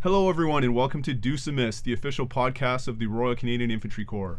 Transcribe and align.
Hello, 0.00 0.28
everyone, 0.28 0.62
and 0.62 0.76
welcome 0.76 1.02
to 1.02 1.12
Deuce 1.12 1.48
Miss, 1.48 1.80
the 1.80 1.92
official 1.92 2.24
podcast 2.24 2.86
of 2.86 3.00
the 3.00 3.06
Royal 3.06 3.34
Canadian 3.34 3.68
Infantry 3.68 4.04
Corps. 4.04 4.38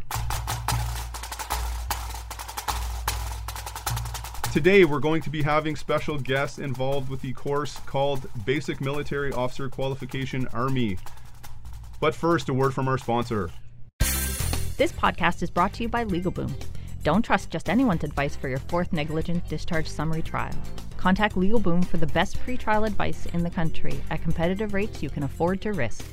Today, 4.54 4.86
we're 4.86 5.02
going 5.02 5.22
to 5.22 5.30
be 5.30 5.42
having 5.42 5.76
special 5.76 6.18
guests 6.18 6.60
involved 6.60 7.10
with 7.10 7.20
the 7.20 7.34
course 7.34 7.78
called 7.86 8.26
Basic 8.46 8.80
Military 8.80 9.34
Officer 9.34 9.68
Qualification 9.68 10.48
Army. 10.54 10.98
But 12.00 12.16
first, 12.16 12.48
a 12.48 12.54
word 12.54 12.74
from 12.74 12.88
our 12.88 12.98
sponsor. 12.98 13.50
This 14.78 14.94
podcast 14.94 15.44
is 15.44 15.50
brought 15.50 15.74
to 15.74 15.84
you 15.84 15.90
by 15.90 16.04
Legal 16.04 16.32
Boom. 16.32 16.56
Don't 17.04 17.22
trust 17.22 17.50
just 17.50 17.68
anyone's 17.70 18.06
advice 18.06 18.34
for 18.34 18.48
your 18.48 18.60
fourth 18.60 18.94
negligent 18.94 19.46
discharge 19.50 19.90
summary 19.90 20.22
trial. 20.22 20.56
Contact 21.00 21.38
Legal 21.38 21.62
Boom 21.62 21.82
for 21.82 21.96
the 21.96 22.08
best 22.08 22.38
pretrial 22.46 22.86
advice 22.86 23.26
in 23.28 23.42
the 23.42 23.50
country 23.50 24.02
at 24.10 24.22
competitive 24.22 24.74
rates 24.74 25.02
you 25.02 25.10
can 25.10 25.24
afford 25.24 25.62
to 25.62 25.72
risk. 25.72 26.06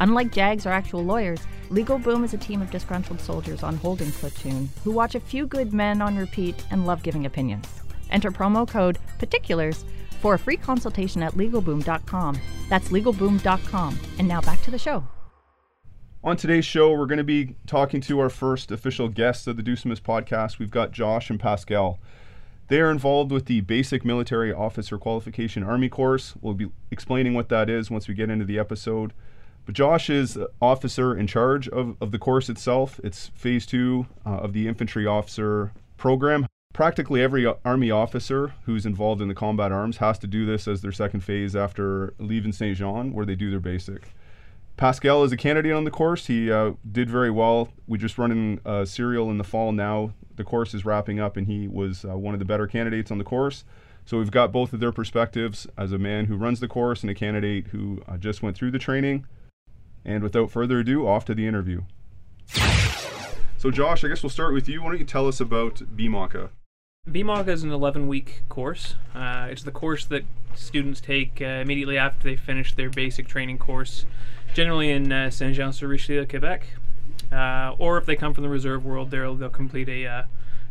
Unlike 0.00 0.32
JAGs 0.32 0.66
or 0.66 0.68
actual 0.68 1.02
lawyers, 1.02 1.40
Legal 1.70 1.98
Boom 1.98 2.24
is 2.24 2.34
a 2.34 2.38
team 2.38 2.60
of 2.60 2.70
disgruntled 2.70 3.22
soldiers 3.22 3.62
on 3.62 3.78
holding 3.78 4.12
platoon 4.12 4.68
who 4.84 4.90
watch 4.90 5.14
a 5.14 5.20
few 5.20 5.46
good 5.46 5.72
men 5.72 6.02
on 6.02 6.14
repeat 6.14 6.62
and 6.70 6.86
love 6.86 7.02
giving 7.02 7.24
opinions. 7.24 7.66
Enter 8.10 8.30
promo 8.30 8.68
code 8.68 8.98
PARTICULARS 9.18 9.84
for 10.20 10.34
a 10.34 10.38
free 10.38 10.58
consultation 10.58 11.22
at 11.22 11.32
LegalBoom.com. 11.32 12.38
That's 12.68 12.90
LegalBoom.com. 12.90 13.98
And 14.18 14.28
now 14.28 14.42
back 14.42 14.60
to 14.60 14.70
the 14.70 14.78
show. 14.78 15.08
On 16.22 16.36
today's 16.36 16.66
show, 16.66 16.92
we're 16.92 17.06
going 17.06 17.16
to 17.16 17.24
be 17.24 17.54
talking 17.66 18.02
to 18.02 18.20
our 18.20 18.28
first 18.28 18.70
official 18.72 19.08
guests 19.08 19.46
of 19.46 19.56
the 19.56 19.62
Miss 19.86 20.00
podcast. 20.00 20.58
We've 20.58 20.70
got 20.70 20.92
Josh 20.92 21.30
and 21.30 21.40
Pascal. 21.40 21.98
They 22.68 22.80
are 22.80 22.90
involved 22.90 23.32
with 23.32 23.46
the 23.46 23.62
Basic 23.62 24.04
Military 24.04 24.52
Officer 24.52 24.98
Qualification 24.98 25.62
Army 25.62 25.88
course. 25.88 26.34
We'll 26.42 26.52
be 26.52 26.70
explaining 26.90 27.32
what 27.32 27.48
that 27.48 27.70
is 27.70 27.90
once 27.90 28.06
we 28.06 28.14
get 28.14 28.28
into 28.28 28.44
the 28.44 28.58
episode. 28.58 29.14
But 29.64 29.74
Josh 29.74 30.10
is 30.10 30.38
officer 30.60 31.16
in 31.16 31.26
charge 31.26 31.66
of, 31.68 31.96
of 31.98 32.10
the 32.10 32.18
course 32.18 32.50
itself. 32.50 33.00
It's 33.02 33.28
phase 33.28 33.64
two 33.64 34.06
uh, 34.26 34.36
of 34.40 34.52
the 34.52 34.68
infantry 34.68 35.06
officer 35.06 35.72
program. 35.96 36.46
Practically 36.74 37.22
every 37.22 37.46
Army 37.64 37.90
officer 37.90 38.52
who's 38.66 38.84
involved 38.84 39.22
in 39.22 39.28
the 39.28 39.34
combat 39.34 39.72
arms 39.72 39.96
has 39.96 40.18
to 40.18 40.26
do 40.26 40.44
this 40.44 40.68
as 40.68 40.82
their 40.82 40.92
second 40.92 41.20
phase 41.20 41.56
after 41.56 42.12
leaving 42.18 42.52
St. 42.52 42.76
Jean, 42.76 43.14
where 43.14 43.24
they 43.24 43.34
do 43.34 43.50
their 43.50 43.60
basic. 43.60 44.12
Pascal 44.78 45.24
is 45.24 45.32
a 45.32 45.36
candidate 45.36 45.72
on 45.72 45.84
the 45.84 45.90
course. 45.90 46.26
He 46.26 46.50
uh, 46.50 46.72
did 46.90 47.10
very 47.10 47.30
well. 47.30 47.68
We 47.86 47.98
just 47.98 48.16
running 48.16 48.60
a 48.64 48.86
serial 48.86 49.30
in 49.30 49.36
the 49.36 49.44
fall 49.44 49.72
now 49.72 50.14
the 50.38 50.44
course 50.44 50.72
is 50.72 50.86
wrapping 50.86 51.20
up, 51.20 51.36
and 51.36 51.46
he 51.46 51.68
was 51.68 52.06
uh, 52.06 52.16
one 52.16 52.32
of 52.32 52.38
the 52.38 52.46
better 52.46 52.66
candidates 52.66 53.10
on 53.10 53.18
the 53.18 53.24
course. 53.24 53.64
So 54.06 54.16
we've 54.16 54.30
got 54.30 54.52
both 54.52 54.72
of 54.72 54.80
their 54.80 54.92
perspectives 54.92 55.66
as 55.76 55.92
a 55.92 55.98
man 55.98 56.26
who 56.26 56.36
runs 56.36 56.60
the 56.60 56.68
course 56.68 57.02
and 57.02 57.10
a 57.10 57.14
candidate 57.14 57.66
who 57.68 58.02
uh, 58.08 58.16
just 58.16 58.42
went 58.42 58.56
through 58.56 58.70
the 58.70 58.78
training. 58.78 59.26
And 60.04 60.22
without 60.22 60.50
further 60.50 60.78
ado, 60.78 61.06
off 61.06 61.26
to 61.26 61.34
the 61.34 61.46
interview. 61.46 61.82
So, 63.58 63.70
Josh, 63.70 64.02
I 64.04 64.08
guess 64.08 64.22
we'll 64.22 64.30
start 64.30 64.54
with 64.54 64.68
you. 64.68 64.80
Why 64.80 64.90
don't 64.90 65.00
you 65.00 65.04
tell 65.04 65.26
us 65.26 65.40
about 65.40 65.74
BMOQ-A? 65.74 66.50
BMOQ-A 67.10 67.50
is 67.50 67.64
an 67.64 67.72
11 67.72 68.06
week 68.06 68.42
course. 68.48 68.94
Uh, 69.14 69.48
it's 69.50 69.64
the 69.64 69.72
course 69.72 70.06
that 70.06 70.24
students 70.54 71.00
take 71.00 71.42
uh, 71.42 71.44
immediately 71.44 71.98
after 71.98 72.22
they 72.22 72.36
finish 72.36 72.74
their 72.74 72.88
basic 72.88 73.26
training 73.26 73.58
course, 73.58 74.06
generally 74.54 74.90
in 74.90 75.12
uh, 75.12 75.30
Saint 75.30 75.54
Jean 75.54 75.72
sur 75.72 75.86
Richelieu, 75.86 76.26
Quebec. 76.26 76.66
Uh, 77.30 77.74
or 77.78 77.98
if 77.98 78.06
they 78.06 78.16
come 78.16 78.32
from 78.32 78.42
the 78.42 78.48
reserve 78.48 78.84
world, 78.84 79.10
they'll 79.10 79.34
they'll 79.34 79.50
complete 79.50 79.88
a 79.88 80.06
uh, 80.06 80.22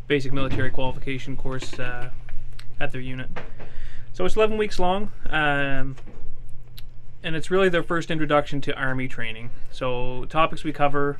basic 0.08 0.34
military 0.34 0.72
qualification 0.72 1.36
course 1.36 1.78
uh, 1.80 2.09
at 2.80 2.92
their 2.92 3.02
unit. 3.02 3.30
So 4.14 4.25
it's 4.25 4.36
11 4.36 4.58
weeks 4.58 4.80
long, 4.80 5.11
um, 5.30 5.95
and 7.22 7.36
it's 7.36 7.52
really 7.52 7.69
their 7.69 7.84
first 7.84 8.09
introduction 8.09 8.61
to 8.61 8.75
Army 8.75 9.08
training. 9.08 9.52
So 9.69 10.25
topics 10.25 10.64
we 10.64 10.73
cover 10.73 11.19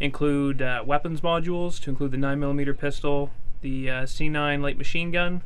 include 0.00 0.60
uh, 0.60 0.82
weapons 0.84 1.22
modules, 1.22 1.80
to 1.80 1.90
include 1.90 2.10
the 2.10 2.18
9mm 2.18 2.78
pistol, 2.78 3.30
the 3.62 3.88
uh, 3.88 4.02
C9 4.02 4.60
light 4.60 4.76
machine 4.76 5.10
gun, 5.10 5.40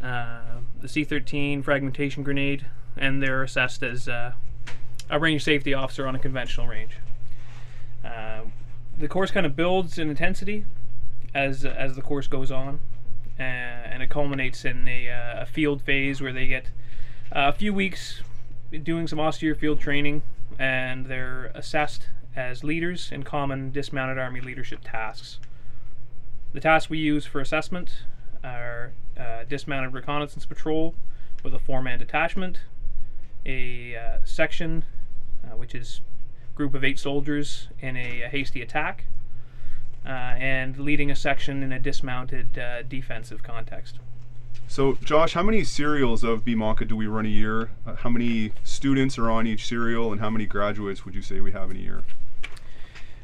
uh, 0.00 0.60
the 0.80 0.86
C13 0.86 1.64
fragmentation 1.64 2.22
grenade, 2.22 2.66
and 2.96 3.20
they're 3.20 3.42
assessed 3.42 3.82
as 3.82 4.08
a 5.10 5.18
range 5.18 5.44
safety 5.44 5.74
officer 5.74 6.06
on 6.06 6.14
a 6.14 6.18
conventional 6.18 6.66
range. 6.66 6.98
Uh, 8.04 8.42
the 8.96 9.08
course 9.08 9.30
kind 9.30 9.46
of 9.46 9.56
builds 9.56 9.98
in 9.98 10.08
intensity 10.10 10.64
as 11.34 11.64
as 11.64 11.94
the 11.94 12.02
course 12.02 12.26
goes 12.26 12.50
on, 12.50 12.80
uh, 13.38 13.42
and 13.42 14.02
it 14.02 14.10
culminates 14.10 14.64
in 14.64 14.88
a, 14.88 15.08
uh, 15.08 15.42
a, 15.42 15.46
field 15.46 15.82
phase 15.82 16.20
where 16.20 16.32
they 16.32 16.46
get 16.46 16.70
a 17.30 17.52
few 17.52 17.72
weeks 17.72 18.22
doing 18.82 19.06
some 19.06 19.20
austere 19.20 19.54
field 19.54 19.80
training, 19.80 20.22
and 20.58 21.06
they're 21.06 21.52
assessed 21.54 22.08
as 22.34 22.64
leaders 22.64 23.10
in 23.12 23.22
common 23.22 23.70
dismounted 23.70 24.18
army 24.18 24.40
leadership 24.40 24.80
tasks. 24.84 25.38
The 26.52 26.60
tasks 26.60 26.88
we 26.88 26.98
use 26.98 27.26
for 27.26 27.40
assessment 27.40 28.04
are 28.42 28.92
uh, 29.18 29.44
dismounted 29.48 29.92
reconnaissance 29.92 30.46
patrol 30.46 30.94
with 31.42 31.54
a 31.54 31.58
four-man 31.58 31.98
detachment, 31.98 32.60
a 33.44 33.96
uh, 33.96 34.18
section, 34.24 34.84
uh, 35.50 35.56
which 35.56 35.74
is 35.74 36.00
group 36.54 36.74
of 36.74 36.82
eight 36.82 36.98
soldiers 36.98 37.68
in 37.80 37.96
a, 37.96 38.22
a 38.22 38.28
hasty 38.28 38.60
attack, 38.60 39.04
uh, 40.04 40.08
and 40.08 40.78
leading 40.78 41.10
a 41.10 41.16
section 41.16 41.62
in 41.62 41.72
a 41.72 41.78
dismounted 41.78 42.58
uh, 42.58 42.82
defensive 42.82 43.42
context. 43.42 43.98
So, 44.66 44.98
Josh, 45.02 45.32
how 45.32 45.42
many 45.42 45.64
serials 45.64 46.24
of 46.24 46.44
BMOQ-A 46.44 46.84
do 46.84 46.96
we 46.96 47.06
run 47.06 47.24
a 47.24 47.30
year? 47.30 47.70
Uh, 47.86 47.94
how 47.96 48.10
many 48.10 48.52
students 48.64 49.16
are 49.18 49.30
on 49.30 49.46
each 49.46 49.66
serial, 49.66 50.12
and 50.12 50.20
how 50.20 50.30
many 50.30 50.46
graduates 50.46 51.04
would 51.04 51.14
you 51.14 51.22
say 51.22 51.40
we 51.40 51.52
have 51.52 51.70
in 51.70 51.76
a 51.76 51.80
year? 51.80 52.02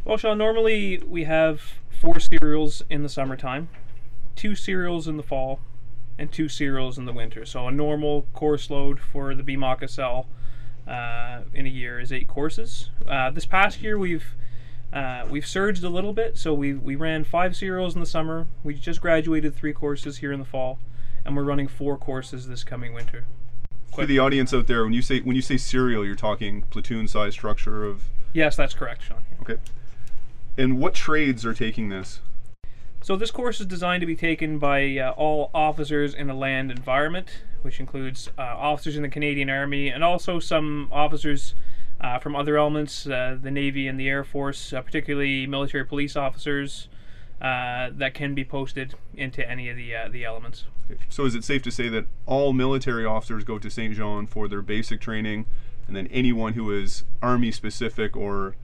Well, 0.04 0.16
Sean, 0.16 0.38
normally 0.38 1.02
we 1.06 1.24
have 1.24 1.60
four 1.90 2.20
serials 2.20 2.82
in 2.88 3.02
the 3.02 3.08
summertime, 3.08 3.68
two 4.36 4.54
serials 4.54 5.08
in 5.08 5.16
the 5.16 5.22
fall, 5.22 5.60
and 6.18 6.30
two 6.30 6.48
serials 6.48 6.96
in 6.98 7.04
the 7.04 7.12
winter. 7.12 7.44
So, 7.44 7.66
a 7.66 7.72
normal 7.72 8.26
course 8.32 8.70
load 8.70 9.00
for 9.00 9.34
the 9.34 9.42
BMOQ-A 9.42 9.88
cell 9.88 10.26
uh, 10.86 11.40
in 11.52 11.66
a 11.66 11.70
year 11.70 12.00
is 12.00 12.12
eight 12.12 12.28
courses. 12.28 12.90
Uh, 13.06 13.30
this 13.30 13.46
past 13.46 13.82
year 13.82 13.98
we've 13.98 14.34
uh, 14.92 15.26
we've 15.28 15.46
surged 15.46 15.82
a 15.82 15.88
little 15.88 16.12
bit, 16.12 16.38
so 16.38 16.54
we 16.54 16.74
we 16.74 16.94
ran 16.94 17.24
five 17.24 17.56
serials 17.56 17.94
in 17.94 18.00
the 18.00 18.06
summer. 18.06 18.46
We 18.62 18.74
just 18.74 19.00
graduated 19.00 19.54
three 19.54 19.72
courses 19.72 20.18
here 20.18 20.32
in 20.32 20.38
the 20.38 20.44
fall, 20.44 20.78
and 21.24 21.36
we're 21.36 21.44
running 21.44 21.68
four 21.68 21.96
courses 21.96 22.46
this 22.46 22.62
coming 22.62 22.92
winter. 22.94 23.24
For 23.94 24.06
the 24.06 24.18
audience 24.18 24.52
out 24.52 24.66
there, 24.66 24.84
when 24.84 24.92
you 24.92 25.02
say 25.02 25.20
when 25.20 25.36
you 25.36 25.42
say 25.42 25.56
serial, 25.56 26.04
you're 26.04 26.14
talking 26.14 26.62
platoon 26.70 27.08
size 27.08 27.32
structure 27.34 27.84
of. 27.84 28.04
Yes, 28.32 28.56
that's 28.56 28.74
correct, 28.74 29.02
Sean. 29.02 29.22
Okay. 29.42 29.58
And 30.56 30.78
what 30.78 30.94
trades 30.94 31.44
are 31.44 31.54
taking 31.54 31.88
this? 31.88 32.20
So 33.02 33.16
this 33.16 33.30
course 33.30 33.60
is 33.60 33.66
designed 33.66 34.00
to 34.00 34.06
be 34.06 34.16
taken 34.16 34.58
by 34.58 34.96
uh, 34.96 35.10
all 35.10 35.50
officers 35.52 36.14
in 36.14 36.30
a 36.30 36.34
land 36.34 36.70
environment, 36.70 37.42
which 37.64 37.80
includes 37.80 38.30
uh, 38.38 38.42
officers 38.42 38.94
in 38.94 39.02
the 39.02 39.08
Canadian 39.08 39.48
Army 39.48 39.88
and 39.88 40.04
also 40.04 40.38
some 40.38 40.88
officers 40.92 41.54
uh, 42.00 42.18
from 42.18 42.36
other 42.36 42.58
elements, 42.58 43.06
uh, 43.06 43.38
the 43.40 43.50
Navy 43.50 43.88
and 43.88 43.98
the 43.98 44.08
Air 44.08 44.22
Force, 44.22 44.74
uh, 44.74 44.82
particularly 44.82 45.46
military 45.46 45.84
police 45.84 46.14
officers, 46.14 46.88
uh, 47.40 47.88
that 47.92 48.12
can 48.12 48.34
be 48.34 48.44
posted 48.44 48.94
into 49.16 49.48
any 49.48 49.68
of 49.68 49.76
the 49.76 49.92
the 50.10 50.24
elements. 50.24 50.64
So 51.08 51.24
is 51.24 51.34
it 51.34 51.44
safe 51.44 51.62
to 51.62 51.70
say 51.70 51.88
that 51.88 52.06
all 52.26 52.52
military 52.52 53.06
officers 53.06 53.42
go 53.42 53.58
to 53.58 53.70
Saint 53.70 53.94
Jean 53.94 54.26
for 54.26 54.46
their 54.46 54.60
basic 54.60 55.00
training, 55.00 55.46
and 55.86 55.96
then 55.96 56.06
anyone 56.08 56.52
who 56.52 56.70
is 56.70 57.04
Army 57.22 57.50
specific 57.50 58.14
or 58.16 58.54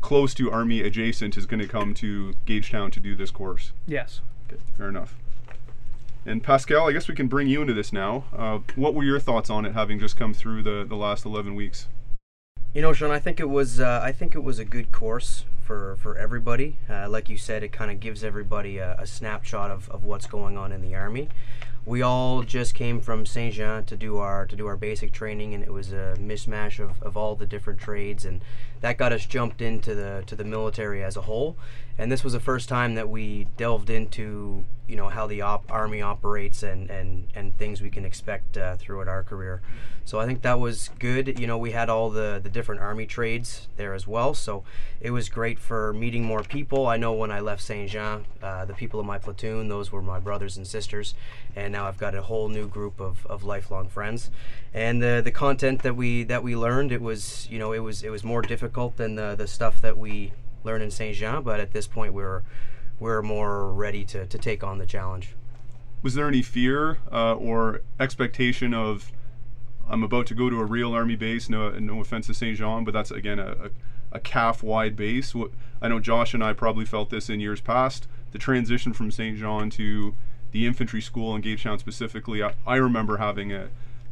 close 0.00 0.32
to 0.34 0.50
Army 0.50 0.80
adjacent 0.80 1.36
is 1.36 1.44
going 1.44 1.60
to 1.60 1.68
come 1.68 1.92
to 1.94 2.34
Gagetown 2.46 2.90
to 2.92 3.00
do 3.00 3.14
this 3.14 3.30
course. 3.30 3.72
Yes. 3.86 4.22
Okay, 4.50 4.62
fair 4.76 4.88
enough. 4.88 5.18
And 6.26 6.42
Pascal, 6.42 6.88
I 6.88 6.92
guess 6.92 7.08
we 7.08 7.14
can 7.14 7.28
bring 7.28 7.48
you 7.48 7.60
into 7.60 7.74
this 7.74 7.92
now. 7.92 8.24
Uh, 8.36 8.58
what 8.76 8.94
were 8.94 9.04
your 9.04 9.20
thoughts 9.20 9.50
on 9.50 9.64
it, 9.64 9.72
having 9.72 9.98
just 9.98 10.16
come 10.16 10.34
through 10.34 10.62
the, 10.62 10.84
the 10.86 10.96
last 10.96 11.24
11 11.24 11.54
weeks? 11.54 11.88
You 12.74 12.82
know, 12.82 12.92
Sean, 12.92 13.10
I 13.10 13.18
think 13.18 13.40
it 13.40 13.48
was 13.48 13.80
uh, 13.80 14.00
I 14.02 14.12
think 14.12 14.34
it 14.34 14.44
was 14.44 14.58
a 14.58 14.64
good 14.64 14.92
course 14.92 15.46
for 15.64 15.96
for 15.96 16.18
everybody. 16.18 16.76
Uh, 16.88 17.08
like 17.08 17.28
you 17.28 17.38
said, 17.38 17.62
it 17.62 17.72
kind 17.72 17.90
of 17.90 17.98
gives 17.98 18.22
everybody 18.22 18.76
a, 18.76 18.94
a, 18.98 19.06
snapshot 19.06 19.70
of, 19.70 19.88
of 19.88 20.04
what's 20.04 20.26
going 20.26 20.58
on 20.58 20.70
in 20.70 20.82
the 20.82 20.94
army 20.94 21.28
we 21.88 22.02
all 22.02 22.42
just 22.42 22.74
came 22.74 23.00
from 23.00 23.24
Saint 23.24 23.54
Jean 23.54 23.84
to 23.84 23.96
do 23.96 24.18
our 24.18 24.46
to 24.46 24.54
do 24.54 24.66
our 24.66 24.76
basic 24.76 25.10
training, 25.10 25.54
and 25.54 25.64
it 25.64 25.72
was 25.72 25.90
a 25.90 26.14
mishmash 26.18 26.78
of, 26.78 27.02
of 27.02 27.16
all 27.16 27.34
the 27.34 27.46
different 27.46 27.80
trades, 27.80 28.26
and 28.26 28.42
that 28.82 28.98
got 28.98 29.12
us 29.12 29.24
jumped 29.24 29.62
into 29.62 29.94
the 29.94 30.22
to 30.26 30.36
the 30.36 30.44
military 30.44 31.02
as 31.02 31.16
a 31.16 31.22
whole. 31.22 31.56
And 31.98 32.12
this 32.12 32.22
was 32.22 32.32
the 32.32 32.40
first 32.40 32.68
time 32.68 32.94
that 32.94 33.08
we 33.08 33.48
delved 33.56 33.90
into 33.90 34.64
you 34.88 34.96
know 34.96 35.10
how 35.10 35.26
the 35.26 35.42
op- 35.42 35.70
army 35.70 36.00
operates 36.00 36.62
and 36.62 36.90
and 36.90 37.28
and 37.34 37.56
things 37.58 37.82
we 37.82 37.90
can 37.90 38.04
expect 38.04 38.56
uh, 38.56 38.76
throughout 38.76 39.06
our 39.06 39.22
career. 39.22 39.60
So 40.06 40.18
I 40.18 40.24
think 40.24 40.40
that 40.40 40.58
was 40.58 40.88
good. 40.98 41.38
You 41.38 41.46
know, 41.46 41.58
we 41.58 41.72
had 41.72 41.90
all 41.90 42.08
the 42.08 42.40
the 42.42 42.48
different 42.48 42.80
army 42.80 43.04
trades 43.04 43.68
there 43.76 43.92
as 43.92 44.06
well, 44.06 44.32
so 44.32 44.64
it 45.00 45.10
was 45.10 45.28
great 45.28 45.58
for 45.58 45.92
meeting 45.92 46.24
more 46.24 46.42
people. 46.42 46.86
I 46.86 46.96
know 46.96 47.12
when 47.12 47.30
I 47.30 47.40
left 47.40 47.60
Saint 47.60 47.90
Jean, 47.90 48.24
uh, 48.42 48.64
the 48.64 48.72
people 48.72 48.98
in 49.00 49.06
my 49.06 49.18
platoon, 49.18 49.68
those 49.68 49.92
were 49.92 50.00
my 50.00 50.18
brothers 50.18 50.56
and 50.56 50.66
sisters, 50.66 51.14
and 51.54 51.70
now 51.72 51.86
I've 51.86 51.98
got 51.98 52.14
a 52.14 52.22
whole 52.22 52.48
new 52.48 52.66
group 52.66 52.98
of, 52.98 53.26
of 53.26 53.44
lifelong 53.44 53.88
friends. 53.88 54.30
And 54.72 55.02
the 55.02 55.20
the 55.22 55.30
content 55.30 55.82
that 55.82 55.96
we 55.96 56.24
that 56.24 56.42
we 56.42 56.56
learned, 56.56 56.92
it 56.92 57.02
was 57.02 57.46
you 57.50 57.58
know 57.58 57.72
it 57.72 57.80
was 57.80 58.02
it 58.02 58.10
was 58.10 58.24
more 58.24 58.40
difficult 58.40 58.96
than 58.96 59.16
the 59.16 59.34
the 59.36 59.46
stuff 59.46 59.82
that 59.82 59.98
we 59.98 60.32
learn 60.64 60.82
in 60.82 60.90
Saint 60.90 61.16
Jean, 61.16 61.42
but 61.42 61.60
at 61.60 61.72
this 61.72 61.86
point 61.86 62.12
we're 62.12 62.42
we're 63.00 63.22
more 63.22 63.72
ready 63.72 64.04
to, 64.04 64.26
to 64.26 64.38
take 64.38 64.64
on 64.64 64.78
the 64.78 64.86
challenge. 64.86 65.34
Was 66.02 66.14
there 66.14 66.26
any 66.26 66.42
fear 66.42 66.98
uh, 67.12 67.34
or 67.34 67.82
expectation 68.00 68.74
of 68.74 69.12
I'm 69.88 70.02
about 70.02 70.26
to 70.26 70.34
go 70.34 70.50
to 70.50 70.60
a 70.60 70.64
real 70.64 70.92
army 70.92 71.16
base? 71.16 71.48
No, 71.48 71.70
no 71.70 72.00
offense 72.00 72.26
to 72.26 72.34
Saint 72.34 72.58
Jean, 72.58 72.84
but 72.84 72.92
that's 72.92 73.10
again 73.10 73.38
a, 73.38 73.52
a, 73.52 73.70
a 74.12 74.20
CAF 74.20 74.62
wide 74.62 74.96
base. 74.96 75.34
I 75.80 75.88
know 75.88 76.00
Josh 76.00 76.34
and 76.34 76.42
I 76.42 76.52
probably 76.52 76.84
felt 76.84 77.10
this 77.10 77.30
in 77.30 77.40
years 77.40 77.60
past. 77.60 78.08
The 78.32 78.38
transition 78.38 78.92
from 78.92 79.10
Saint 79.10 79.38
Jean 79.38 79.70
to 79.70 80.14
the 80.50 80.66
infantry 80.66 81.00
school 81.00 81.34
in 81.34 81.42
Gagetown 81.42 81.78
specifically, 81.78 82.42
I, 82.42 82.54
I 82.66 82.76
remember 82.76 83.18
having 83.18 83.52
a, 83.52 83.68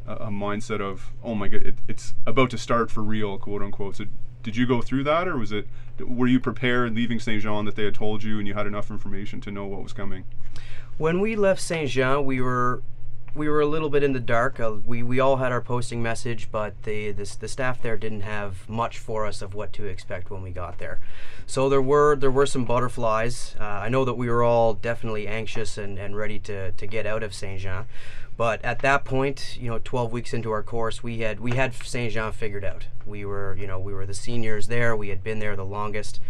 a, 0.07 0.29
mindset 0.29 0.81
of, 0.81 1.13
oh 1.25 1.35
my 1.35 1.49
god, 1.49 1.63
it, 1.63 1.79
it's 1.89 2.15
about 2.27 2.51
to 2.51 2.59
start 2.59 2.91
for 2.91 3.03
real, 3.03 3.39
quote 3.39 3.63
unquote. 3.63 3.97
So 3.97 4.05
did 4.47 4.57
you 4.57 4.65
go 4.65 4.81
through 4.81 5.03
that, 5.03 5.27
or 5.27 5.37
was 5.37 5.51
it 5.51 5.67
were 5.99 6.29
you 6.29 6.39
prepared 6.39 6.95
leaving 6.95 7.19
Saint 7.19 7.43
Jean 7.43 7.65
that 7.65 7.75
they 7.75 7.83
had 7.83 7.97
told 7.97 8.23
you 8.23 8.39
and 8.39 8.47
you 8.47 8.55
had 8.55 8.65
enough 8.65 8.93
information 8.93 9.41
to 9.41 9.51
know 9.51 9.67
what 9.67 9.83
was 9.83 9.93
coming? 9.93 10.25
When 10.99 11.19
we 11.19 11.35
left 11.35 11.61
Saint 11.61 11.91
Jean, 11.91 12.25
we 12.25 12.41
were 12.41 12.81
we 13.37 13.49
were 13.49 13.61
a 13.61 13.67
little 13.67 13.91
bit 13.91 14.03
in 14.03 14.13
the 14.13 14.21
dark. 14.21 14.59
Uh, 14.59 14.77
we 14.85 15.03
we 15.03 15.21
all 15.21 15.37
had 15.37 15.53
our 15.53 15.61
posting 15.61 16.03
message, 16.03 16.49
but 16.51 16.83
the, 16.85 17.13
the 17.13 17.37
the 17.39 17.49
staff 17.49 17.83
there 17.83 17.97
didn't 17.97 18.23
have 18.23 18.69
much 18.69 18.99
for 18.99 19.27
us 19.27 19.43
of 19.43 19.55
what 19.55 19.73
to 19.75 19.85
expect 19.85 20.31
when 20.31 20.43
we 20.43 20.51
got 20.51 20.79
there. 20.79 20.99
So 21.47 21.69
there 21.69 21.83
were 21.83 22.17
there 22.17 22.31
were 22.31 22.47
some 22.47 22.65
butterflies. 22.65 23.55
Uh, 23.61 23.65
I 23.65 23.89
know 23.89 24.05
that 24.05 24.15
we 24.15 24.29
were 24.29 24.43
all 24.43 24.75
definitely 24.75 25.29
anxious 25.29 25.79
and, 25.79 25.99
and 25.99 26.17
ready 26.17 26.39
to, 26.41 26.73
to 26.73 26.87
get 26.87 27.07
out 27.07 27.23
of 27.23 27.35
Saint 27.35 27.61
Jean. 27.61 27.85
But 28.37 28.63
at 28.65 28.81
that 28.81 29.05
point, 29.05 29.57
you 29.59 29.71
know, 29.71 29.81
12 29.83 30.13
weeks 30.13 30.35
into 30.35 30.51
our 30.51 30.63
course, 30.63 31.03
we 31.03 31.21
had 31.21 31.41
we 31.41 31.53
had 31.53 31.75
Saint 31.75 32.13
Jean 32.13 32.33
figured 32.33 32.65
out. 32.65 32.87
We 33.07 33.25
were, 33.25 33.57
you 33.59 33.67
know, 33.67 33.79
we 33.79 33.95
were 33.95 34.05
the 34.05 34.15
seniors 34.15 34.69
there. 34.69 34.95
We 34.95 35.09
had 35.09 35.25
been 35.25 35.39
there 35.39 35.57
the 35.57 35.65
longest, 35.65 36.21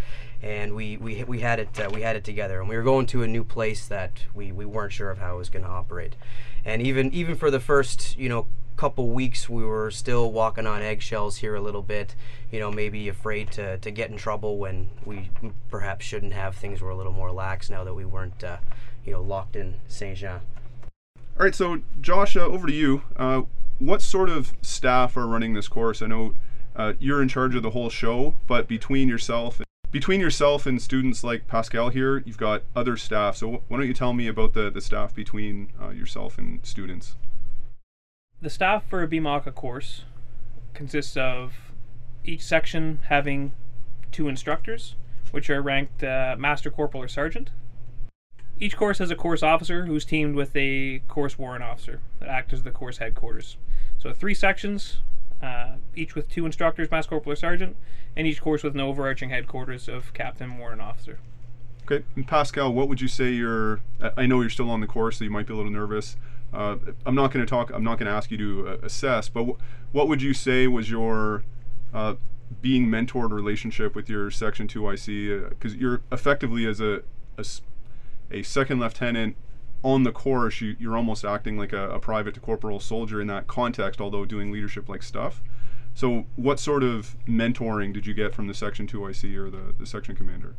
and 0.42 0.74
we 0.74 0.96
we, 0.96 1.24
we 1.24 1.40
had 1.40 1.58
it 1.58 1.80
uh, 1.80 1.90
we 1.92 2.02
had 2.02 2.14
it 2.14 2.22
together. 2.24 2.60
And 2.60 2.68
we 2.68 2.76
were 2.76 2.84
going 2.84 3.06
to 3.06 3.22
a 3.22 3.26
new 3.26 3.42
place 3.42 3.86
that 3.88 4.24
we, 4.34 4.52
we 4.52 4.64
weren't 4.64 4.92
sure 4.92 5.10
of 5.10 5.18
how 5.18 5.34
it 5.34 5.38
was 5.38 5.48
going 5.50 5.64
to 5.64 5.70
operate. 5.70 6.14
And 6.66 6.82
even 6.82 7.14
even 7.14 7.36
for 7.36 7.50
the 7.50 7.60
first, 7.60 8.18
you 8.18 8.28
know, 8.28 8.46
couple 8.76 9.08
weeks, 9.08 9.48
we 9.48 9.64
were 9.64 9.90
still 9.90 10.30
walking 10.30 10.66
on 10.66 10.82
eggshells 10.82 11.38
here 11.38 11.54
a 11.54 11.60
little 11.60 11.80
bit. 11.80 12.14
You 12.50 12.60
know, 12.60 12.70
maybe 12.70 13.08
afraid 13.08 13.52
to 13.52 13.78
to 13.78 13.90
get 13.90 14.10
in 14.10 14.16
trouble 14.16 14.58
when 14.58 14.90
we 15.04 15.30
perhaps 15.70 16.04
shouldn't 16.04 16.32
have. 16.32 16.56
Things 16.56 16.80
were 16.80 16.90
a 16.90 16.96
little 16.96 17.12
more 17.12 17.30
lax 17.30 17.70
now 17.70 17.84
that 17.84 17.94
we 17.94 18.04
weren't, 18.04 18.42
uh, 18.42 18.58
you 19.04 19.12
know, 19.12 19.22
locked 19.22 19.54
in 19.54 19.76
Saint 19.86 20.18
Jean. 20.18 20.40
All 21.38 21.44
right, 21.44 21.54
so 21.54 21.82
Josh, 22.00 22.36
uh, 22.36 22.40
over 22.40 22.66
to 22.66 22.72
you. 22.72 23.02
Uh, 23.14 23.42
what 23.78 24.02
sort 24.02 24.28
of 24.28 24.54
staff 24.60 25.16
are 25.16 25.26
running 25.26 25.54
this 25.54 25.68
course? 25.68 26.02
I 26.02 26.06
know 26.06 26.34
uh, 26.74 26.94
you're 26.98 27.22
in 27.22 27.28
charge 27.28 27.54
of 27.54 27.62
the 27.62 27.70
whole 27.70 27.90
show, 27.90 28.34
but 28.48 28.66
between 28.66 29.06
yourself, 29.06 29.60
between 29.90 30.20
yourself 30.20 30.66
and 30.66 30.80
students 30.80 31.24
like 31.24 31.46
Pascal 31.46 31.88
here, 31.90 32.18
you've 32.18 32.38
got 32.38 32.62
other 32.74 32.96
staff. 32.96 33.36
So 33.36 33.62
why 33.68 33.78
don't 33.78 33.86
you 33.86 33.94
tell 33.94 34.12
me 34.12 34.26
about 34.26 34.52
the, 34.52 34.70
the 34.70 34.80
staff 34.80 35.14
between 35.14 35.72
uh, 35.80 35.90
yourself 35.90 36.38
and 36.38 36.64
students? 36.64 37.16
The 38.40 38.50
staff 38.50 38.84
for 38.88 39.02
a 39.02 39.08
BMOQ-A 39.08 39.52
course 39.52 40.02
consists 40.74 41.16
of 41.16 41.72
each 42.24 42.42
section 42.42 43.00
having 43.08 43.52
two 44.12 44.28
instructors, 44.28 44.94
which 45.30 45.48
are 45.48 45.62
ranked 45.62 46.02
uh, 46.02 46.36
Master 46.38 46.70
Corporal 46.70 47.02
or 47.02 47.08
Sergeant, 47.08 47.50
each 48.58 48.76
course 48.76 48.98
has 48.98 49.10
a 49.10 49.16
course 49.16 49.42
officer 49.42 49.84
who's 49.84 50.04
teamed 50.04 50.34
with 50.34 50.50
a 50.56 51.00
course 51.08 51.38
warrant 51.38 51.62
officer 51.62 52.00
that 52.20 52.28
acts 52.28 52.54
as 52.54 52.62
the 52.62 52.70
course 52.70 52.98
headquarters. 52.98 53.58
So 53.98 54.12
three 54.12 54.34
sections, 54.34 54.98
uh, 55.46 55.76
each 55.94 56.14
with 56.14 56.28
two 56.28 56.44
instructors, 56.44 56.90
master 56.90 57.10
corporal 57.10 57.32
or 57.32 57.36
sergeant, 57.36 57.76
and 58.16 58.26
each 58.26 58.40
course 58.40 58.62
with 58.62 58.74
an 58.74 58.80
overarching 58.80 59.30
headquarters 59.30 59.88
of 59.88 60.12
captain 60.12 60.58
warrant 60.58 60.82
officer. 60.82 61.18
Okay, 61.84 62.04
and 62.16 62.26
Pascal, 62.26 62.72
what 62.72 62.88
would 62.88 63.00
you 63.00 63.06
say 63.06 63.30
your? 63.30 63.80
I 64.16 64.26
know 64.26 64.40
you're 64.40 64.50
still 64.50 64.70
on 64.70 64.80
the 64.80 64.88
course, 64.88 65.18
so 65.18 65.24
you 65.24 65.30
might 65.30 65.46
be 65.46 65.52
a 65.52 65.56
little 65.56 65.70
nervous. 65.70 66.16
Uh, 66.52 66.76
I'm 67.04 67.14
not 67.14 67.32
going 67.32 67.44
to 67.44 67.48
talk. 67.48 67.70
I'm 67.72 67.84
not 67.84 67.98
going 67.98 68.06
to 68.06 68.12
ask 68.12 68.30
you 68.30 68.38
to 68.38 68.68
uh, 68.68 68.76
assess, 68.82 69.28
but 69.28 69.40
w- 69.40 69.58
what 69.92 70.08
would 70.08 70.20
you 70.20 70.34
say 70.34 70.66
was 70.66 70.90
your 70.90 71.44
uh, 71.94 72.14
being 72.60 72.88
mentored 72.88 73.30
relationship 73.30 73.94
with 73.94 74.08
your 74.08 74.32
Section 74.32 74.66
Two 74.66 74.88
IC? 74.90 75.50
Because 75.50 75.74
uh, 75.74 75.78
you're 75.78 76.00
effectively 76.10 76.66
as 76.66 76.80
a, 76.80 77.02
a 77.38 77.44
a 78.32 78.42
second 78.42 78.80
lieutenant 78.80 79.36
on 79.86 80.02
the 80.02 80.10
course, 80.10 80.60
you, 80.60 80.74
you're 80.80 80.96
almost 80.96 81.24
acting 81.24 81.56
like 81.56 81.72
a, 81.72 81.90
a 81.90 82.00
private 82.00 82.34
to 82.34 82.40
corporal 82.40 82.80
soldier 82.80 83.20
in 83.20 83.28
that 83.28 83.46
context, 83.46 84.00
although 84.00 84.24
doing 84.24 84.50
leadership 84.50 84.88
like 84.88 85.00
stuff. 85.00 85.40
So, 85.94 86.26
what 86.34 86.58
sort 86.58 86.82
of 86.82 87.16
mentoring 87.24 87.94
did 87.94 88.04
you 88.04 88.12
get 88.12 88.34
from 88.34 88.48
the 88.48 88.54
Section 88.54 88.88
2 88.88 89.06
IC 89.06 89.24
or 89.36 89.48
the, 89.48 89.74
the 89.78 89.86
section 89.86 90.16
commander? 90.16 90.56